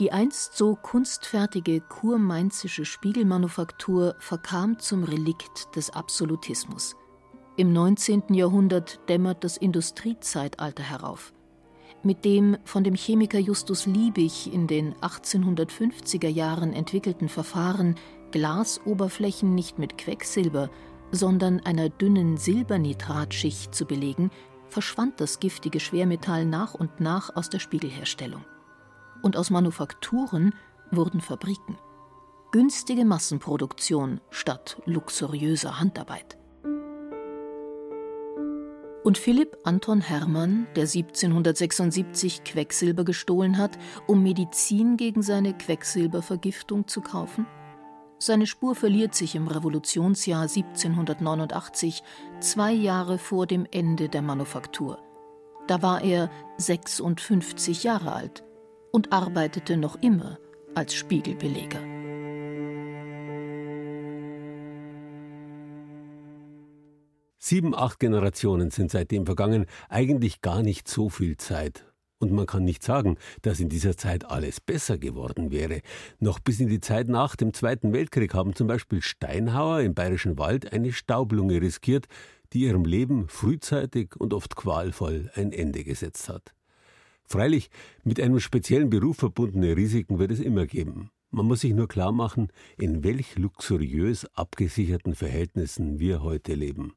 Die 0.00 0.12
einst 0.12 0.56
so 0.56 0.74
kunstfertige 0.74 1.80
kurmainzische 1.80 2.86
Spiegelmanufaktur 2.86 4.16
verkam 4.18 4.78
zum 4.78 5.04
Relikt 5.04 5.74
des 5.76 5.90
Absolutismus. 5.90 6.96
Im 7.58 7.72
19. 7.72 8.34
Jahrhundert 8.34 9.00
dämmert 9.08 9.42
das 9.42 9.56
Industriezeitalter 9.56 10.82
herauf. 10.82 11.32
Mit 12.02 12.26
dem 12.26 12.58
von 12.64 12.84
dem 12.84 12.94
Chemiker 12.94 13.38
Justus 13.38 13.86
Liebig 13.86 14.52
in 14.52 14.66
den 14.66 14.94
1850er 14.96 16.28
Jahren 16.28 16.74
entwickelten 16.74 17.30
Verfahren, 17.30 17.94
Glasoberflächen 18.30 19.54
nicht 19.54 19.78
mit 19.78 19.96
Quecksilber, 19.96 20.68
sondern 21.12 21.60
einer 21.60 21.88
dünnen 21.88 22.36
Silbernitratschicht 22.36 23.74
zu 23.74 23.86
belegen, 23.86 24.30
verschwand 24.68 25.18
das 25.22 25.40
giftige 25.40 25.80
Schwermetall 25.80 26.44
nach 26.44 26.74
und 26.74 27.00
nach 27.00 27.34
aus 27.36 27.48
der 27.48 27.60
Spiegelherstellung. 27.60 28.44
Und 29.22 29.38
aus 29.38 29.48
Manufakturen 29.48 30.54
wurden 30.90 31.22
Fabriken. 31.22 31.78
Günstige 32.52 33.06
Massenproduktion 33.06 34.20
statt 34.28 34.76
luxuriöser 34.84 35.80
Handarbeit. 35.80 36.36
Und 39.06 39.18
Philipp 39.18 39.56
Anton 39.62 40.00
Hermann, 40.00 40.66
der 40.74 40.82
1776 40.82 42.42
Quecksilber 42.42 43.04
gestohlen 43.04 43.56
hat, 43.56 43.78
um 44.08 44.24
Medizin 44.24 44.96
gegen 44.96 45.22
seine 45.22 45.56
Quecksilbervergiftung 45.56 46.88
zu 46.88 47.02
kaufen? 47.02 47.46
Seine 48.18 48.48
Spur 48.48 48.74
verliert 48.74 49.14
sich 49.14 49.36
im 49.36 49.46
Revolutionsjahr 49.46 50.42
1789, 50.42 52.02
zwei 52.40 52.72
Jahre 52.72 53.18
vor 53.18 53.46
dem 53.46 53.64
Ende 53.70 54.08
der 54.08 54.22
Manufaktur. 54.22 54.98
Da 55.68 55.82
war 55.82 56.02
er 56.02 56.28
56 56.56 57.84
Jahre 57.84 58.12
alt 58.12 58.42
und 58.90 59.12
arbeitete 59.12 59.76
noch 59.76 60.02
immer 60.02 60.40
als 60.74 60.94
Spiegelbeleger. 60.94 61.95
Sieben, 67.38 67.74
acht 67.74 67.98
Generationen 68.00 68.70
sind 68.70 68.90
seitdem 68.90 69.26
vergangen, 69.26 69.66
eigentlich 69.88 70.40
gar 70.40 70.62
nicht 70.62 70.88
so 70.88 71.08
viel 71.08 71.36
Zeit. 71.36 71.84
Und 72.18 72.32
man 72.32 72.46
kann 72.46 72.64
nicht 72.64 72.82
sagen, 72.82 73.18
dass 73.42 73.60
in 73.60 73.68
dieser 73.68 73.96
Zeit 73.96 74.24
alles 74.24 74.60
besser 74.60 74.96
geworden 74.96 75.50
wäre. 75.50 75.82
Noch 76.18 76.38
bis 76.38 76.60
in 76.60 76.68
die 76.68 76.80
Zeit 76.80 77.08
nach 77.08 77.36
dem 77.36 77.52
Zweiten 77.52 77.92
Weltkrieg 77.92 78.32
haben 78.32 78.54
zum 78.54 78.66
Beispiel 78.66 79.02
Steinhauer 79.02 79.80
im 79.80 79.94
Bayerischen 79.94 80.38
Wald 80.38 80.72
eine 80.72 80.92
Staublunge 80.92 81.60
riskiert, 81.60 82.06
die 82.52 82.60
ihrem 82.60 82.84
Leben 82.86 83.28
frühzeitig 83.28 84.16
und 84.16 84.32
oft 84.32 84.56
qualvoll 84.56 85.30
ein 85.34 85.52
Ende 85.52 85.84
gesetzt 85.84 86.30
hat. 86.30 86.54
Freilich, 87.24 87.70
mit 88.02 88.18
einem 88.20 88.40
speziellen 88.40 88.88
Beruf 88.88 89.18
verbundene 89.18 89.76
Risiken 89.76 90.18
wird 90.18 90.30
es 90.30 90.40
immer 90.40 90.64
geben. 90.64 91.10
Man 91.30 91.46
muss 91.46 91.60
sich 91.60 91.74
nur 91.74 91.88
klar 91.88 92.12
machen, 92.12 92.48
in 92.78 93.04
welch 93.04 93.36
luxuriös 93.36 94.26
abgesicherten 94.36 95.14
Verhältnissen 95.14 95.98
wir 95.98 96.22
heute 96.22 96.54
leben. 96.54 96.94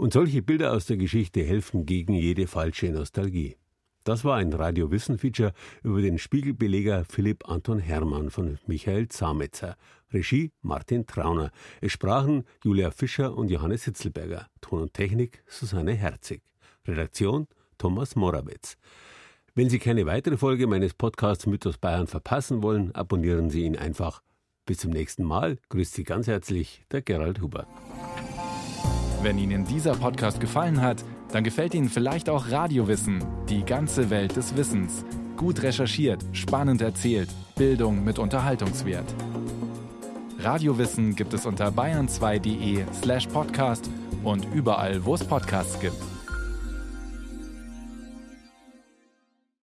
Und 0.00 0.14
solche 0.14 0.40
Bilder 0.40 0.72
aus 0.72 0.86
der 0.86 0.96
Geschichte 0.96 1.42
helfen 1.42 1.84
gegen 1.84 2.14
jede 2.14 2.46
falsche 2.46 2.90
Nostalgie. 2.90 3.58
Das 4.02 4.24
war 4.24 4.36
ein 4.36 4.50
Radio 4.50 4.90
Wissen 4.90 5.18
Feature 5.18 5.52
über 5.82 6.00
den 6.00 6.16
Spiegelbeleger 6.16 7.04
Philipp 7.04 7.46
Anton 7.46 7.80
Hermann 7.80 8.30
von 8.30 8.58
Michael 8.66 9.10
Zametzer. 9.10 9.76
Regie 10.10 10.52
Martin 10.62 11.06
Trauner. 11.06 11.50
Es 11.82 11.92
sprachen 11.92 12.44
Julia 12.64 12.92
Fischer 12.92 13.36
und 13.36 13.50
Johannes 13.50 13.84
Hitzelberger. 13.84 14.46
Ton 14.62 14.80
und 14.80 14.94
Technik 14.94 15.44
Susanne 15.46 15.92
Herzig. 15.92 16.40
Redaktion 16.88 17.46
Thomas 17.76 18.16
Morawitz. 18.16 18.78
Wenn 19.54 19.68
Sie 19.68 19.78
keine 19.78 20.06
weitere 20.06 20.38
Folge 20.38 20.66
meines 20.66 20.94
Podcasts 20.94 21.44
Mythos 21.44 21.76
Bayern 21.76 22.06
verpassen 22.06 22.62
wollen, 22.62 22.94
abonnieren 22.94 23.50
Sie 23.50 23.64
ihn 23.64 23.76
einfach. 23.76 24.22
Bis 24.64 24.78
zum 24.78 24.92
nächsten 24.92 25.24
Mal. 25.24 25.58
Grüßt 25.68 25.92
Sie 25.92 26.04
ganz 26.04 26.26
herzlich, 26.26 26.86
der 26.90 27.02
Gerald 27.02 27.42
Hubert. 27.42 27.68
Wenn 29.22 29.36
Ihnen 29.36 29.66
dieser 29.66 29.92
Podcast 29.92 30.40
gefallen 30.40 30.80
hat, 30.80 31.04
dann 31.30 31.44
gefällt 31.44 31.74
Ihnen 31.74 31.90
vielleicht 31.90 32.30
auch 32.30 32.50
Radiowissen, 32.50 33.22
die 33.50 33.64
ganze 33.64 34.08
Welt 34.08 34.34
des 34.34 34.56
Wissens. 34.56 35.04
Gut 35.36 35.62
recherchiert, 35.62 36.24
spannend 36.32 36.80
erzählt, 36.80 37.28
Bildung 37.54 38.02
mit 38.02 38.18
Unterhaltungswert. 38.18 39.14
Radiowissen 40.38 41.14
gibt 41.16 41.34
es 41.34 41.44
unter 41.44 41.68
bayern2.de 41.68 42.84
slash 42.94 43.26
podcast 43.26 43.90
und 44.24 44.46
überall, 44.54 45.04
wo 45.04 45.14
es 45.14 45.22
Podcasts 45.22 45.78
gibt. 45.80 46.09